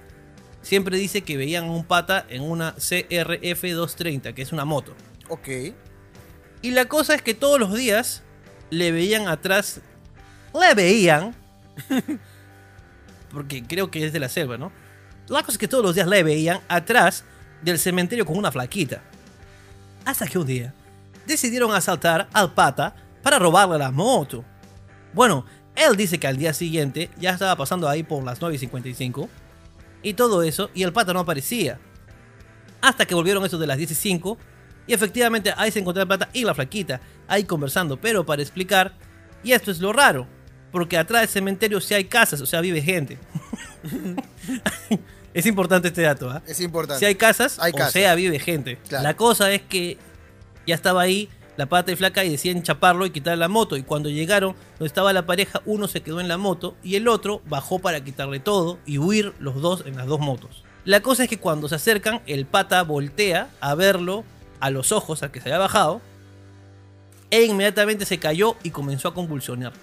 [0.63, 4.95] siempre dice que veían a un pata en una CRF 230, que es una moto.
[5.29, 5.49] Ok.
[6.63, 8.23] Y la cosa es que todos los días
[8.71, 9.81] le veían atrás.
[10.59, 11.35] Le veían.
[13.31, 14.71] Porque creo que es de la selva, ¿no?
[15.27, 17.23] La cosa es que todos los días le veían atrás
[17.61, 19.03] del cementerio con una flaquita.
[20.05, 20.73] Hasta que un día
[21.27, 24.43] decidieron asaltar al pata para robarle la moto.
[25.13, 25.45] Bueno,
[25.75, 29.27] él dice que al día siguiente ya estaba pasando ahí por las 9.55
[30.01, 31.79] y todo eso, y el pata no aparecía.
[32.81, 34.09] Hasta que volvieron esos de las 15
[34.85, 38.93] y efectivamente ahí se encontró el pata y la flaquita, ahí conversando, pero para explicar,
[39.43, 40.27] y esto es lo raro,
[40.71, 43.17] porque atrás del cementerio sí hay casas, o sea, vive gente.
[45.33, 46.41] es importante este dato, ¿ah?
[46.45, 46.99] Es importante.
[46.99, 47.93] Si hay casas, Hay o casas.
[47.93, 48.77] sea, vive gente.
[48.89, 49.03] Claro.
[49.03, 49.97] La cosa es que
[50.67, 53.77] ya estaba ahí la pata flaca y decían chaparlo y quitarle la moto.
[53.77, 57.07] Y cuando llegaron donde estaba la pareja, uno se quedó en la moto y el
[57.07, 60.63] otro bajó para quitarle todo y huir los dos en las dos motos.
[60.85, 64.23] La cosa es que cuando se acercan, el pata voltea a verlo
[64.59, 66.01] a los ojos al que se había bajado
[67.33, 69.73] e inmediatamente se cayó y comenzó a convulsionar.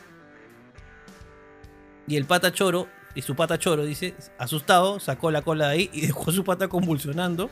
[2.07, 5.91] Y el pata choro, y su pata choro, dice, asustado, sacó la cola de ahí
[5.93, 7.51] y dejó su pata convulsionando.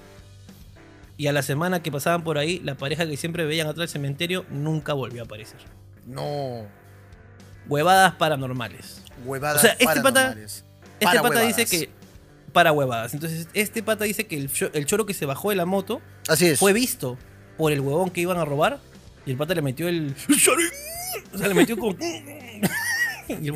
[1.18, 3.88] Y a la semana que pasaban por ahí, la pareja que siempre veían atrás del
[3.88, 5.58] cementerio nunca volvió a aparecer.
[6.06, 6.64] No.
[7.68, 9.02] Huevadas paranormales.
[9.26, 10.64] Huevadas O sea, este pata- paranormales.
[11.00, 11.56] Este Para pata huevadas.
[11.56, 11.90] dice que.
[12.52, 13.12] Para huevadas.
[13.14, 16.46] Entonces, este pata dice que el, el choro que se bajó de la moto Así
[16.46, 16.58] es.
[16.58, 17.18] fue visto
[17.58, 18.78] por el huevón que iban a robar.
[19.26, 20.14] Y el pata le metió el.
[21.34, 21.96] O sea, le metió como.
[23.28, 23.54] y, el-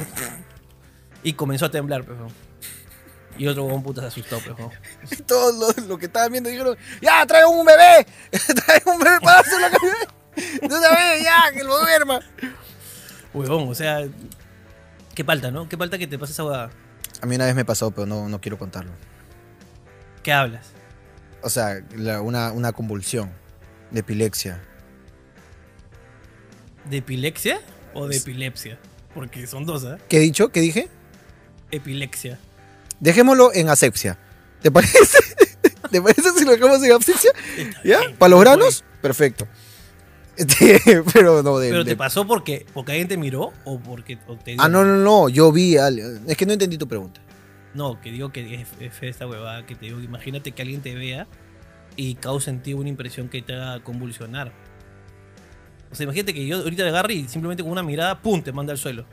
[1.22, 2.26] y comenzó a temblar, pejo.
[3.42, 4.70] Y otro huevón puta se asustó, pejo.
[5.26, 8.06] Todos los lo que estaban viendo dijeron, ya, trae un bebé.
[8.30, 10.14] trae un bebé para hacer la camioneta.
[10.60, 12.20] De una vez, ya, que lo duerma.
[13.34, 14.06] Huevón, o sea.
[15.12, 15.68] Qué falta, ¿no?
[15.68, 16.70] Qué falta que te pase esa huevada.
[17.20, 18.92] A mí una vez me pasó, pero no, no quiero contarlo.
[20.22, 20.68] ¿Qué hablas?
[21.42, 23.32] O sea, la- una, una convulsión
[23.90, 24.60] de epilepsia.
[26.88, 27.60] ¿De epilepsia
[27.92, 28.78] o de epilepsia?
[29.16, 29.96] Porque son dos, ¿eh?
[30.08, 30.50] ¿Qué he dicho?
[30.50, 30.88] ¿Qué dije?
[31.72, 32.38] Epilepsia.
[33.02, 34.16] Dejémoslo en asepsia.
[34.60, 35.18] ¿Te parece?
[35.90, 37.32] ¿Te parece si lo dejamos en asepsia?
[37.82, 37.98] ¿Ya?
[38.16, 38.84] ¿Para los granos?
[39.02, 39.46] Perfecto.
[40.34, 40.80] Este,
[41.12, 44.34] pero no, de, ¿Pero de- te pasó porque, porque alguien te miró o porque o
[44.36, 45.28] te Ah, no, no, no.
[45.28, 45.76] Yo vi.
[46.26, 47.20] Es que no entendí tu pregunta.
[47.74, 50.80] No, que digo que es, es fea esta huevada, que te digo, imagínate que alguien
[50.80, 51.26] te vea
[51.96, 54.52] y cause en ti una impresión que te haga convulsionar.
[55.90, 58.40] O sea, imagínate que yo ahorita te agarre y simplemente con una mirada, ¡pum!
[58.42, 59.04] te manda al suelo.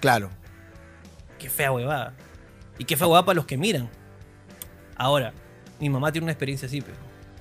[0.00, 0.30] Claro.
[1.40, 2.14] Qué fea huevada.
[2.78, 3.88] Y qué fea huevada para los que miran.
[4.96, 5.32] Ahora,
[5.80, 6.96] mi mamá tiene una experiencia así, pero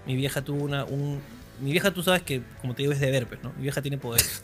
[0.05, 1.21] mi vieja tuvo una, un...
[1.59, 3.51] Mi vieja, tú sabes que, como te digo, es de ver, pues, ¿no?
[3.55, 4.41] Mi vieja tiene poderes.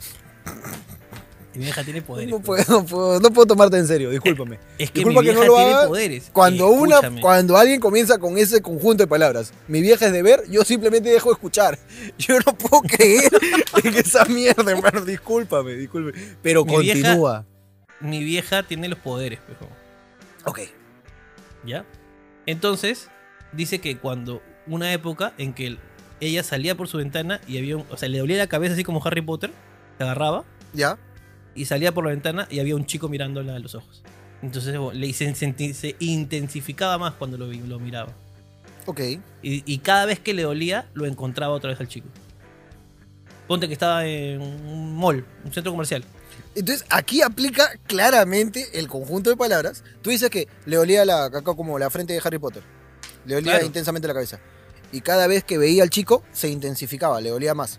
[1.54, 2.30] Mi vieja tiene poderes.
[2.30, 4.58] No puedo, no, puedo, no puedo tomarte en serio, discúlpame.
[4.78, 6.30] Es que Disculpa mi que vieja no lo tiene poderes.
[6.32, 10.44] Cuando, una, cuando alguien comienza con ese conjunto de palabras, mi vieja es de ver,
[10.48, 11.76] yo simplemente dejo de escuchar.
[12.18, 13.30] Yo no puedo creer
[13.82, 15.00] en esa mierda, hermano.
[15.04, 16.36] Discúlpame, discúlpame.
[16.42, 17.44] Pero Mi vieja- continúa.
[18.00, 19.40] Mi vieja tiene los poderes.
[19.60, 19.66] ¿no?
[20.50, 20.60] Ok.
[21.68, 21.84] ¿Ya?
[22.46, 23.10] Entonces,
[23.52, 25.78] dice que cuando una época en que el-
[26.20, 28.84] ella salía por su ventana y había un, o sea, le dolía la cabeza así
[28.84, 29.50] como Harry Potter,
[29.98, 30.98] se agarraba ¿Ya?
[31.54, 34.02] y salía por la ventana y había un chico mirándola a los ojos.
[34.42, 38.12] Entonces bueno, le se, intensificaba más cuando lo, lo miraba.
[38.86, 39.00] Ok.
[39.00, 42.08] Y, y cada vez que le dolía, lo encontraba otra vez al chico.
[43.46, 46.04] Ponte que estaba en un mall, un centro comercial.
[46.58, 49.84] Entonces, aquí aplica claramente el conjunto de palabras.
[50.02, 52.62] Tú dices que le olía la, acá como la frente de Harry Potter.
[53.26, 53.66] Le olía Claro.
[53.66, 54.40] intensamente la cabeza.
[54.90, 57.78] Y cada vez que veía al chico, se intensificaba, le olía más.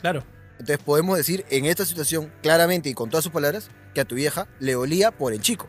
[0.00, 0.24] Claro.
[0.52, 4.14] Entonces podemos decir en esta situación claramente y con todas sus palabras que a tu
[4.14, 5.66] vieja le olía por el chico.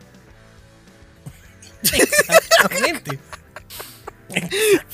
[1.82, 3.18] Exactamente.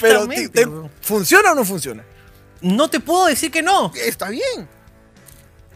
[0.01, 0.91] Pero.
[1.01, 2.05] ¿funciona o no funciona?
[2.61, 3.93] No te puedo decir que no.
[3.95, 4.69] Está bien.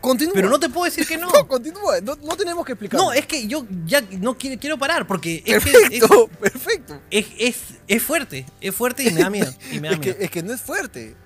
[0.05, 0.34] Continúa.
[0.34, 1.30] Pero no te puedo decir que no.
[1.32, 2.00] No, continúa.
[2.02, 3.00] No, no tenemos que explicar.
[3.00, 7.00] No, es que yo ya no quiero, quiero parar porque es, que es, perfecto, perfecto.
[7.11, 9.52] es, es- es fuerte, es fuerte y me da miedo.
[9.72, 10.20] Y me da Es que, miedo.
[10.24, 11.16] es que no es fuerte.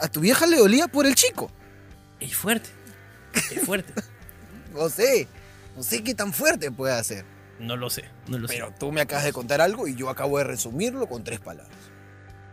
[0.00, 1.50] A tu vieja le olía por el chico.
[2.20, 2.68] Es fuerte.
[3.50, 3.92] Es fuerte.
[4.74, 5.28] No sé.
[5.76, 7.24] No sé qué tan fuerte puede ser.
[7.58, 8.74] No lo sé, no lo Pero sé.
[8.78, 11.76] tú me acabas de contar algo y yo acabo de resumirlo con tres palabras.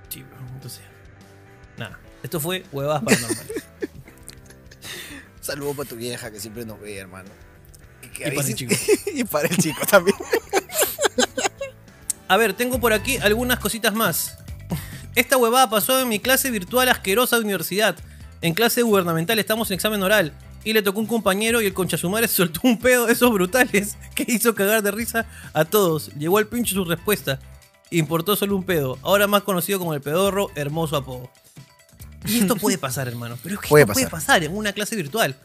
[0.10, 0.82] Sí, entonces.
[1.78, 1.98] Nada.
[2.22, 3.64] Esto fue huevadas paranormales.
[5.50, 7.30] Saludo para tu vieja que siempre nos ve, hermano.
[8.02, 8.76] Que- que Y para el chico.
[9.16, 10.16] y para el chico también.
[12.28, 14.38] A ver, tengo por aquí algunas cositas más.
[15.16, 17.96] Esta huevada pasó en mi clase virtual asquerosa de universidad.
[18.42, 20.34] En clase gubernamental estamos en examen oral.
[20.64, 23.14] Y le tocó un compañero y el concha su madre se soltó un pedo de
[23.14, 26.12] esos brutales que hizo cagar de risa a todos.
[26.16, 27.40] Llegó al pincho su respuesta.
[27.90, 29.00] Importó solo un pedo.
[29.02, 31.32] Ahora más conocido como el pedorro, hermoso apodo.
[32.26, 33.38] Y esto puede pasar, hermano.
[33.42, 34.20] Pero es que Puede esto puede pasar.
[34.20, 35.36] pasar en una clase virtual.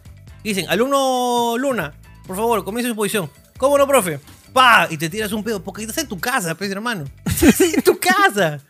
[0.42, 1.94] Dicen, alumno Luna,
[2.26, 3.30] por favor, comience su posición.
[3.56, 4.20] ¿Cómo no, profe?
[4.52, 4.88] ¡Pa!
[4.90, 5.62] Y te tiras un pedo.
[5.62, 7.04] Porque estás en tu casa, pues, hermano.
[7.58, 8.60] en tu casa.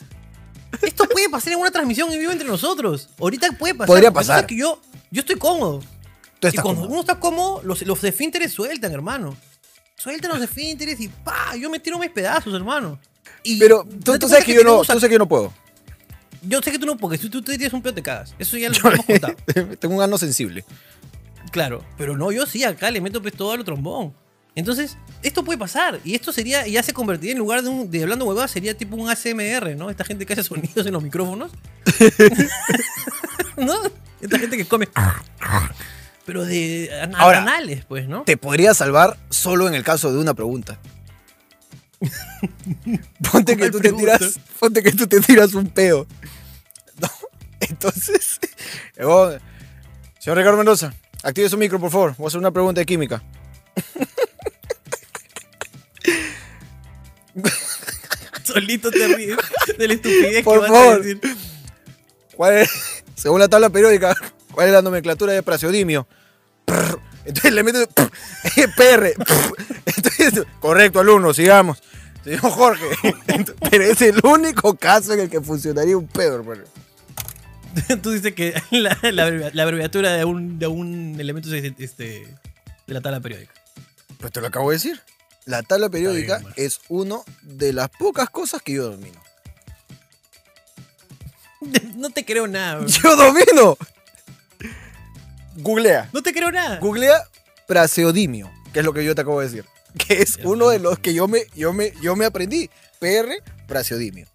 [0.82, 3.08] Esto puede pasar en una transmisión en vivo entre nosotros.
[3.18, 3.86] Ahorita puede pasar.
[3.86, 4.46] Podría pasar.
[4.46, 4.80] que yo,
[5.10, 5.80] yo estoy cómodo.
[6.40, 6.88] Tú Y cuando cómodo.
[6.88, 9.36] uno está cómodo, los, los esfínteres sueltan, hermano.
[9.96, 12.98] Sueltan los esfínteres y pa, yo me tiro mis pedazos, hermano.
[13.44, 15.52] Y Pero tú, sabes que, yo no, tú sabes que yo no puedo.
[16.46, 18.34] Yo sé que tú no, porque si tú te tiras un pedo te cagas.
[18.38, 19.34] Eso ya lo hemos contado.
[19.78, 20.64] tengo un ano sensible.
[21.50, 24.14] Claro, pero no, yo sí, acá le meto pues todo al trombón.
[24.56, 26.00] Entonces, esto puede pasar.
[26.04, 28.96] Y esto sería, ya se convertiría en lugar de, un, de hablando huevadas, sería tipo
[28.96, 29.90] un ASMR, ¿no?
[29.90, 31.50] Esta gente que hace sonidos en los micrófonos.
[33.56, 33.74] ¿No?
[34.20, 34.88] Esta gente que come.
[36.24, 38.22] Pero de Ahora, anales, pues, ¿no?
[38.22, 40.78] Te podría salvar solo en el caso de una pregunta.
[43.32, 46.06] Ponte que ¿Cuál tú te tiras, ponte que tú te tiras un pedo.
[47.00, 47.08] ¿No?
[47.60, 48.38] Entonces,
[48.96, 49.38] luego,
[50.18, 50.92] señor Ricardo Mendoza,
[51.22, 52.14] active su micro, por favor.
[52.16, 53.22] Voy a hacer una pregunta de química.
[58.44, 59.36] Solito te ríes
[59.78, 60.94] de la estupidez Por que vas favor.
[60.94, 61.20] a decir.
[62.36, 62.70] ¿Cuál es,
[63.14, 64.14] según la tabla periódica,
[64.52, 66.06] cuál es la nomenclatura de praseodimio?
[67.24, 67.88] Entonces le metes
[68.76, 69.14] PR.
[69.86, 71.82] Entonces, correcto, alumno, sigamos.
[72.24, 72.86] Señor Jorge.
[73.70, 76.62] Pero es el único caso en el que funcionaría un pedo, hermano.
[78.02, 82.04] Tú dices que la, la abrevia- la abreviatura de un, de un elemento es, este,
[82.86, 83.52] de la tabla periódica.
[84.18, 85.00] Pues te lo acabo de decir.
[85.44, 89.20] La tabla periódica bien, es uno de las pocas cosas que yo domino.
[91.96, 92.86] No te creo nada, bro.
[92.88, 93.76] ¡Yo domino!
[95.56, 96.10] Googlea.
[96.12, 96.78] No te creo nada.
[96.78, 97.22] Googlea
[97.66, 99.64] praseodimio, que es lo que yo te acabo de decir.
[99.98, 102.68] Que es uno de los que yo me, yo me, yo me aprendí.
[102.98, 103.30] PR,
[103.66, 104.26] praseodimio.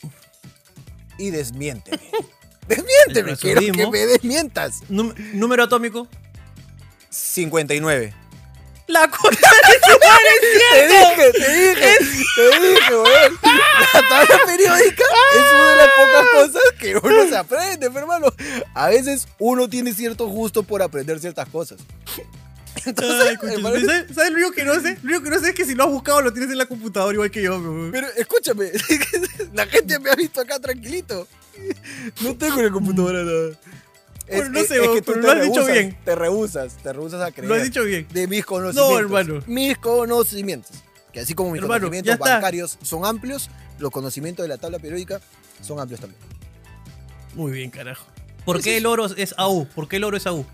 [1.18, 2.00] Y desmiénteme.
[2.68, 4.82] desmiénteme, quiero que me desmientas.
[4.90, 6.08] Número atómico.
[7.10, 8.14] 59.
[8.90, 9.30] La cosa
[10.72, 11.98] Te dije, te dije,
[12.36, 13.40] te dije, weón.
[13.94, 18.34] La tabla periódica es una de las pocas cosas que uno se aprende, hermano.
[18.74, 21.80] A veces uno tiene cierto gusto por aprender ciertas cosas.
[22.86, 23.52] Entonces, Ay,
[23.86, 24.98] ¿sabes, ¿Sabes lo único que no sé?
[25.04, 26.66] Lo único que no sé es que si lo has buscado lo tienes en la
[26.66, 27.90] computadora igual que yo, bro.
[27.92, 28.72] pero escúchame,
[29.54, 31.28] la gente me ha visto acá tranquilito.
[32.22, 33.60] No tengo en la computadora nada.
[34.32, 35.98] Bueno, no sé, vos, tú pero te lo has dicho rehusas, bien.
[36.06, 37.50] Te rehusas, te rehusas a creer.
[37.50, 38.08] Lo has dicho bien.
[38.14, 39.00] De mis conocimientos.
[39.00, 39.44] hermano.
[39.48, 40.72] Mis conocimientos.
[41.12, 43.50] Que así como mis Hermano, conocimientos bancarios son amplios,
[43.80, 45.20] los conocimientos de la tabla periódica
[45.62, 46.22] son amplios también.
[47.34, 48.06] Muy bien, carajo.
[48.46, 49.66] ¿Por Ese qué es- el oro es AU?
[49.74, 50.46] ¿Por qué el oro es AU?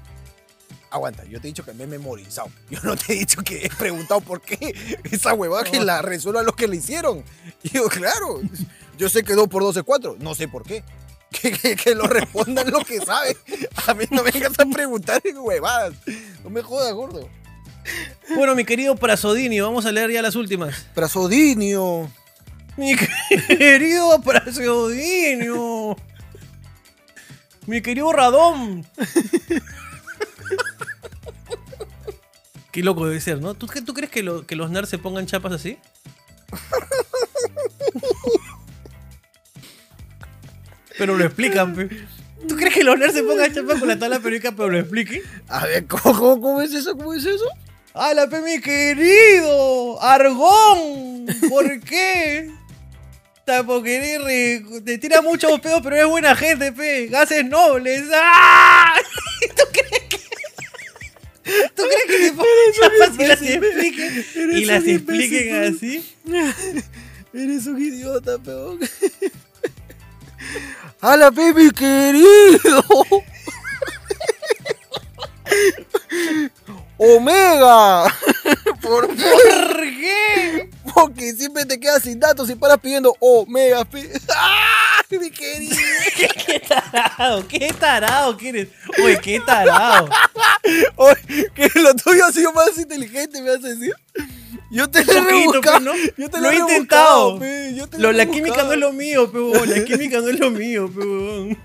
[0.96, 2.50] Aguanta, yo te he dicho que me he memorizado.
[2.70, 4.74] Yo no te he dicho que he preguntado por qué
[5.12, 7.24] esa huevada que la resuelvan los que le hicieron.
[7.64, 8.42] Y digo, claro,
[8.98, 10.18] yo sé que 2 por 2 es 4.
[10.20, 10.84] No sé por qué.
[11.32, 13.36] Que, que- que lo respondan lo que saben.
[13.88, 15.94] A mí no vengas a preguntar en huevadas.
[16.44, 17.28] No me jodas, gordo.
[18.36, 20.86] Bueno, mi querido Prasodinio, vamos a leer ya las últimas.
[20.96, 22.10] Prasodinio.
[22.78, 22.96] Mi
[23.48, 25.98] querido Prasodinio.
[27.66, 28.86] Mi querido Radón.
[32.76, 33.54] Qué loco debe ser, ¿no?
[33.54, 35.78] ¿Tú, tú crees que, lo- que los nerds se pongan chapas así?
[40.98, 41.88] Pero lo explican, pe.
[42.50, 45.22] ¿Tú crees que los nerds se pongan chapas con la tabla periódica pero lo expliquen?
[45.48, 46.98] A ver, ¿cómo, cómo, cómo es eso?
[46.98, 47.46] ¿Cómo es eso?
[47.94, 50.02] ¡Hala, pe, mi querido!
[50.02, 51.28] ¡Argón!
[51.50, 52.52] ¿Por qué?
[53.38, 57.08] Está porque te tira muchos pedos, pero es buena gente, pe.
[57.08, 58.04] Gases nobles.
[58.14, 58.96] ¡Ah!
[61.76, 62.08] ¿Tú crees que.?
[62.08, 64.26] ¿Tú crees que se pongan chapas y las expliquen?
[64.58, 65.94] Y las expliquen así.
[67.34, 68.80] Eres un idiota, peón.
[71.02, 72.84] ¡Hala, baby querido!
[76.98, 78.06] ¡Omega!
[78.82, 79.24] ¿Por qué?
[79.24, 80.70] ¿Por qué?
[80.94, 83.84] Porque siempre te quedas sin datos y paras pidiendo Omega.
[83.86, 84.10] pe-
[85.12, 85.76] Mi querido.
[86.46, 87.48] ¡Qué tarado!
[87.48, 88.68] ¡Qué tarado que eres!
[89.04, 90.10] Oye, qué tarado.
[90.96, 93.94] Oye, que lo tuyo ha sido más inteligente, me vas a decir.
[94.72, 95.80] Yo te lo he poquito, rebuscado.
[95.82, 95.92] ¿no?
[96.18, 97.40] Yo te Lo he rebuscado, intentado.
[97.40, 100.20] pe, yo te Lo- he la química no es lo mío, pe, huevón, La química
[100.22, 101.58] no es lo mío, pe, huevón.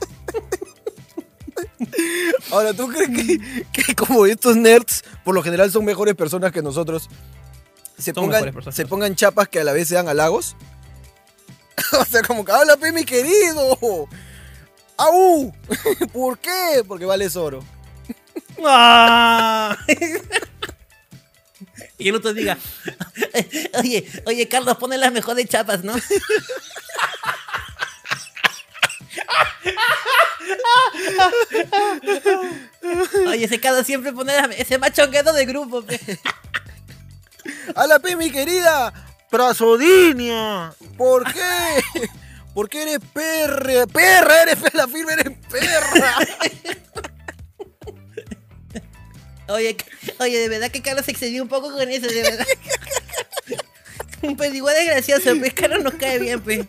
[2.50, 6.62] Ahora, ¿tú crees que, que como estos nerds, por lo general son mejores personas que
[6.62, 7.08] nosotros,
[7.98, 10.56] se, pongan, se pongan chapas que a la vez sean halagos?
[11.98, 14.08] o sea, como que habla, mi querido.
[14.96, 15.52] ¡Au!
[16.12, 16.84] ¿Por qué?
[16.86, 17.64] Porque vales oro.
[18.64, 19.76] Ah.
[21.98, 22.56] Y el otro diga,
[23.78, 25.94] oye, oye, Carlos, pone las mejores chapas, ¿no?
[33.28, 35.82] Oye, ese Carlos siempre pone ese machonguero de grupo.
[35.82, 36.00] pe.
[37.74, 39.09] ¡Hala, mi querida!
[39.30, 40.72] ¡Prasodinia!
[40.96, 41.40] ¿Por qué?
[42.54, 43.86] Porque eres perra.
[43.86, 44.42] ¡Perra!
[44.42, 45.12] ¡Eres pe- la firme!
[45.14, 46.16] ¡Eres perra!
[49.48, 49.76] Oye,
[50.20, 52.46] oye, de verdad que Carlos se excedió un poco con eso, de verdad.
[54.36, 56.58] Pues igual es gracioso, pues Carlos nos cae bien, pues.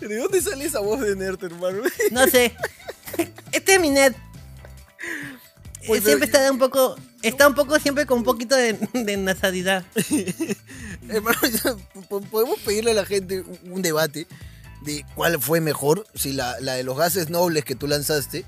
[0.00, 1.82] ¿De dónde sale esa voz de nerd, hermano?
[2.10, 2.56] No sé.
[3.52, 4.16] Este es mi net.
[5.86, 6.96] Pues, siempre pero- está un poco.
[7.22, 9.84] Está un poco siempre con un poquito de, de nasalidad.
[11.08, 11.38] Hermano,
[12.08, 14.26] po- podemos pedirle a la gente un- debate
[14.82, 18.44] de cuál fue mejor, si la, la de los gases nobles que tú lanzaste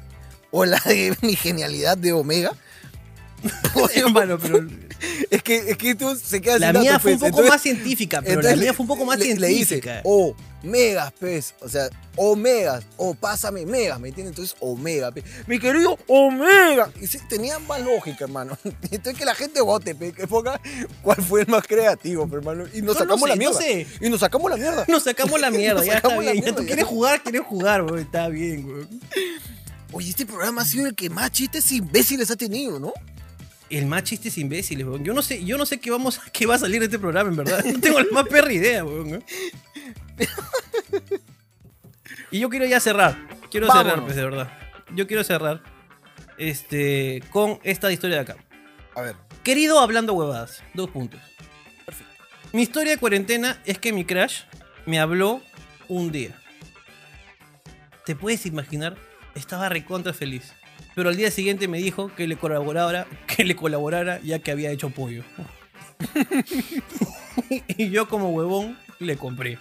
[0.50, 2.52] o la de mi genialidad de Omega.
[3.94, 4.66] Hermano, pero.
[5.30, 7.30] Es que, es que tú se quedas La sin mía fue un pues.
[7.30, 10.02] poco Entonces- más científica, pero la mía fue un poco más le- Le dice, científica.
[10.04, 11.54] oh, megas, pez.
[11.60, 12.84] O sea, omegas.
[12.96, 14.32] O pásame megas, ¿me entiendes?
[14.32, 15.22] Entonces, omega, pe.
[15.46, 16.90] Mi querido omega.
[17.00, 18.56] Y sí, tenía más lógica, hermano.
[18.90, 20.60] Entonces, que la gente vote, pe, que ponga
[21.02, 22.64] cuál fue el más creativo, hermano.
[22.72, 23.58] Y nos No, no sacamos sé, la no mierda.
[23.58, 23.86] sé.
[24.00, 24.84] Y nos sacamos la mierda.
[24.88, 26.08] Nos sacamos la mierda, ya está.
[26.34, 27.98] Ya tú quieres jugar, quieres jugar, weón.
[28.00, 28.88] Está bien, weón.
[29.92, 32.92] Oye, este programa ha sido el que más chistes imbéciles ha tenido, ¿no?
[33.70, 35.04] El más chistes imbéciles, weón.
[35.04, 37.30] Yo no sé, yo no sé qué vamos, qué va a salir de este programa,
[37.30, 37.64] en verdad.
[37.72, 39.22] No tengo la más perra idea, weón.
[42.30, 43.16] Y yo quiero ya cerrar.
[43.50, 44.52] Quiero cerrar, pues, de verdad.
[44.94, 45.62] Yo quiero cerrar.
[46.38, 47.22] Este.
[47.30, 48.36] con esta historia de acá.
[48.94, 49.16] A ver.
[49.42, 50.62] Querido hablando huevadas.
[50.74, 51.20] Dos puntos.
[52.52, 54.42] Mi historia de cuarentena es que mi crush
[54.86, 55.42] me habló
[55.88, 56.36] un día.
[58.04, 58.96] ¿Te puedes imaginar?
[59.34, 60.52] Estaba recontra feliz.
[60.94, 64.70] Pero al día siguiente me dijo que le colaborara, que le colaborara ya que había
[64.70, 65.24] hecho pollo.
[67.50, 69.58] y yo como huevón le compré.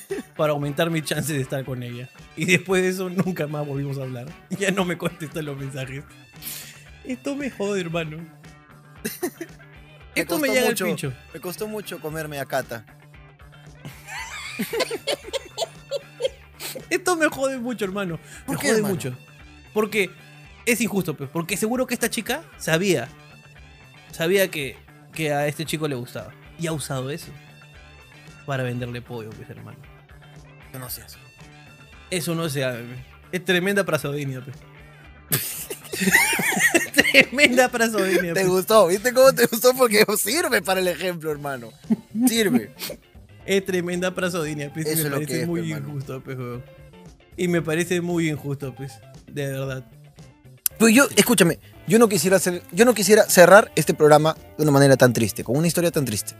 [0.36, 2.08] Para aumentar mis chances de estar con ella.
[2.36, 4.26] Y después de eso nunca más volvimos a hablar.
[4.58, 6.04] Ya no me contestan los mensajes.
[7.04, 8.18] Esto me jode, hermano.
[10.14, 11.12] Esto me costó llega mucho, al pincho.
[11.34, 12.84] Me costó mucho comerme a Cata.
[16.90, 18.18] Esto me jode mucho, hermano.
[18.46, 18.94] ¿Por me qué, jode hermano?
[18.94, 19.16] mucho.
[19.72, 20.10] Porque
[20.66, 21.30] es injusto, pues.
[21.30, 23.08] Porque seguro que esta chica sabía.
[24.10, 24.76] Sabía que,
[25.12, 26.32] que a este chico le gustaba.
[26.58, 27.32] Y ha usado eso.
[28.46, 29.78] Para venderle pollo, pues, hermano.
[30.72, 31.18] Yo no sé eso.
[32.10, 32.98] Eso no se hace, pues.
[33.32, 34.56] Es tremenda prasodia, pues.
[36.94, 38.48] tremenda prasodia, ¿Te pues.
[38.48, 38.86] gustó?
[38.88, 39.74] ¿Viste cómo te gustó?
[39.74, 41.70] Porque sirve para el ejemplo, hermano.
[42.26, 42.74] Sirve.
[43.46, 44.86] Es tremenda prasodia, pues.
[44.86, 45.88] Eso me es lo parece que es, muy pues, hermano.
[45.88, 46.38] injusto, pues.
[47.36, 48.92] Y me parece muy injusto, pues.
[49.26, 49.84] De verdad.
[50.78, 54.72] Pues yo, escúchame, yo no quisiera hacer, yo no quisiera cerrar este programa de una
[54.72, 56.34] manera tan triste, con una historia tan triste.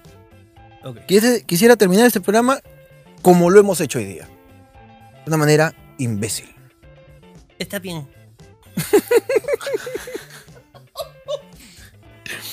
[1.07, 2.61] Quisiera, quisiera terminar este programa
[3.23, 4.27] como lo hemos hecho hoy día.
[4.27, 6.53] De una manera imbécil.
[7.59, 8.09] Está bien.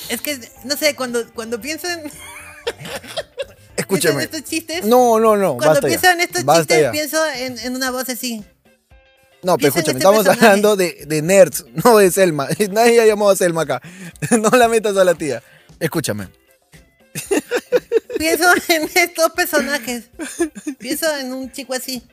[0.09, 2.75] es que, no sé, cuando, cuando pienso en, pienso en
[3.77, 4.23] Escúchame.
[4.23, 5.57] estos chistes, No, no, no.
[5.57, 6.13] cuando pienso ya.
[6.13, 6.91] en estos Basta chistes, ya.
[6.91, 8.43] pienso en, en una voz así.
[9.41, 10.45] No, pero escúchame, este estamos personaje.
[10.45, 12.47] hablando de, de nerds, no de Selma.
[12.71, 13.81] Nadie ha llamado a Selma acá.
[14.31, 15.41] No la metas a la tía.
[15.79, 16.27] Escúchame.
[18.19, 20.09] Pienso en estos personajes.
[20.77, 22.03] Pienso en un chico así.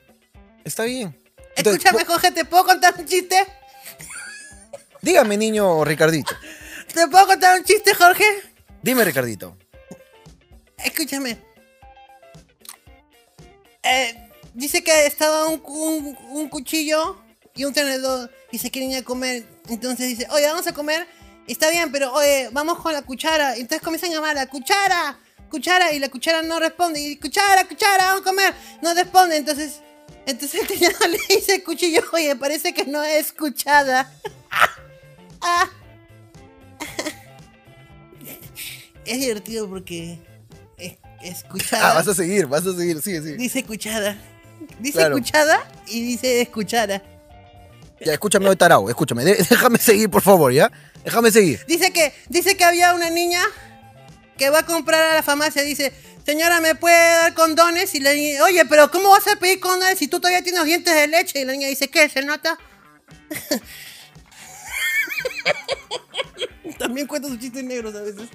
[0.64, 1.20] Está bien.
[1.56, 3.44] Entonces, Escúchame, Jorge, ¿te puedo contar un chiste?
[5.02, 6.32] dígame, niño Ricardito.
[6.94, 8.24] ¿Te puedo contar un chiste, Jorge?
[8.82, 9.56] Dime, Ricardito.
[10.78, 11.38] Escúchame.
[13.82, 17.20] Eh, dice que estaba un, un- un cuchillo
[17.56, 19.44] y un tenedor y se quieren ir a comer.
[19.68, 21.06] Entonces dice, oye, vamos a comer.
[21.48, 23.54] Está bien, pero oye, vamos con la cuchara.
[23.56, 25.18] Entonces comienzan a llamar cuchara,
[25.50, 27.00] cuchara, y la cuchara no responde.
[27.00, 28.54] Y cuchara, cuchara, vamos a comer.
[28.82, 29.36] No responde.
[29.36, 29.80] Entonces,
[30.26, 34.12] entonces el tenedor le dice cuchillo, oye, parece que no es escuchada.
[35.42, 35.68] Ah.
[39.04, 40.18] Es divertido porque
[40.78, 41.90] es, escuchada.
[41.90, 43.36] Ah, vas a seguir, vas a seguir, sigue, sigue.
[43.36, 44.16] Dice escuchada.
[44.80, 45.16] Dice Claro.
[45.16, 47.02] escuchada y dice escuchada.
[48.04, 49.24] Ya, escúchame, hoy tarao, escúchame.
[49.24, 50.72] déjame seguir, por favor, ¿ya?
[51.04, 51.60] Déjame seguir.
[51.68, 53.42] Dice que, dice que había una niña
[54.36, 55.62] que va a comprar a la farmacia.
[55.62, 55.92] Dice,
[56.24, 57.94] señora, ¿me puede dar condones?
[57.94, 60.94] Y la niña, oye, pero ¿cómo vas a pedir condones si tú todavía tienes dientes
[60.94, 61.40] de leche?
[61.40, 62.08] Y la niña dice, ¿qué?
[62.08, 62.58] ¿Se nota?
[66.78, 68.28] También cuenta sus chistes negros a veces.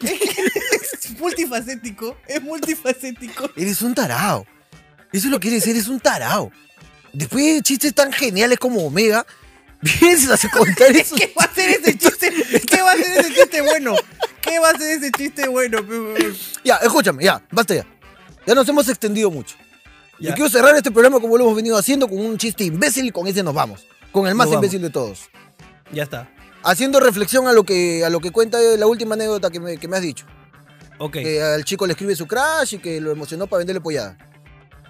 [0.00, 2.16] es multifacético.
[2.26, 3.50] Es multifacético.
[3.56, 4.46] Eres un tarao.
[5.12, 6.50] Eso es lo que eres, eres un tarao.
[7.12, 9.24] Después de chistes tan geniales como Omega,
[10.00, 11.14] vienes a contar eso.
[11.16, 12.30] ¿Qué va a ser ese chiste?
[12.66, 13.94] ¿Qué va a ser ese chiste bueno?
[14.40, 15.78] ¿Qué va a ser ese chiste bueno?
[16.64, 17.86] Ya, escúchame, ya, basta ya.
[18.46, 19.56] Ya nos hemos extendido mucho.
[20.18, 20.30] Ya.
[20.30, 23.10] Yo quiero cerrar este programa como lo hemos venido haciendo con un chiste imbécil y
[23.10, 23.86] con ese nos vamos.
[24.12, 24.64] Con el más Nos vamos.
[24.64, 25.28] imbécil de todos.
[25.92, 26.30] Ya está.
[26.62, 29.88] Haciendo reflexión a lo que, a lo que cuenta la última anécdota que me, que
[29.88, 30.24] me has dicho.
[30.98, 34.16] Ok, Que al chico le escribe su crash y que lo emocionó para venderle pollada.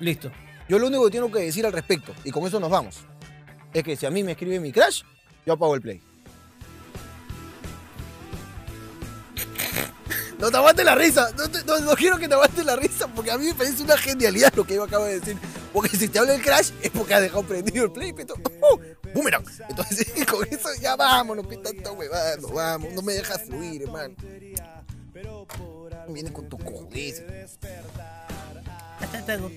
[0.00, 0.30] listo.
[0.68, 3.04] Yo lo único que tengo que decir al respecto, y con eso nos vamos,
[3.74, 5.02] es que si a mí me escribe mi crash,
[5.44, 6.00] yo apago el play.
[10.38, 11.30] No te aguantes la risa,
[11.66, 14.64] no, quiero que te aguantes la risa, porque a mí me parece una genialidad lo
[14.64, 15.36] que yo acabo de decir.
[15.72, 18.78] Porque si te habla el crash, es porque has dejado prendido el play, pero ¡oh!
[19.14, 19.44] ¡Boomerang!
[19.68, 24.14] Entonces, con eso ya vámonos, que tanto huevando, vamos, no me dejas fluir, hermano.
[26.08, 27.22] Vienes con tu cojudez.
[29.00, 29.50] Hasta luego.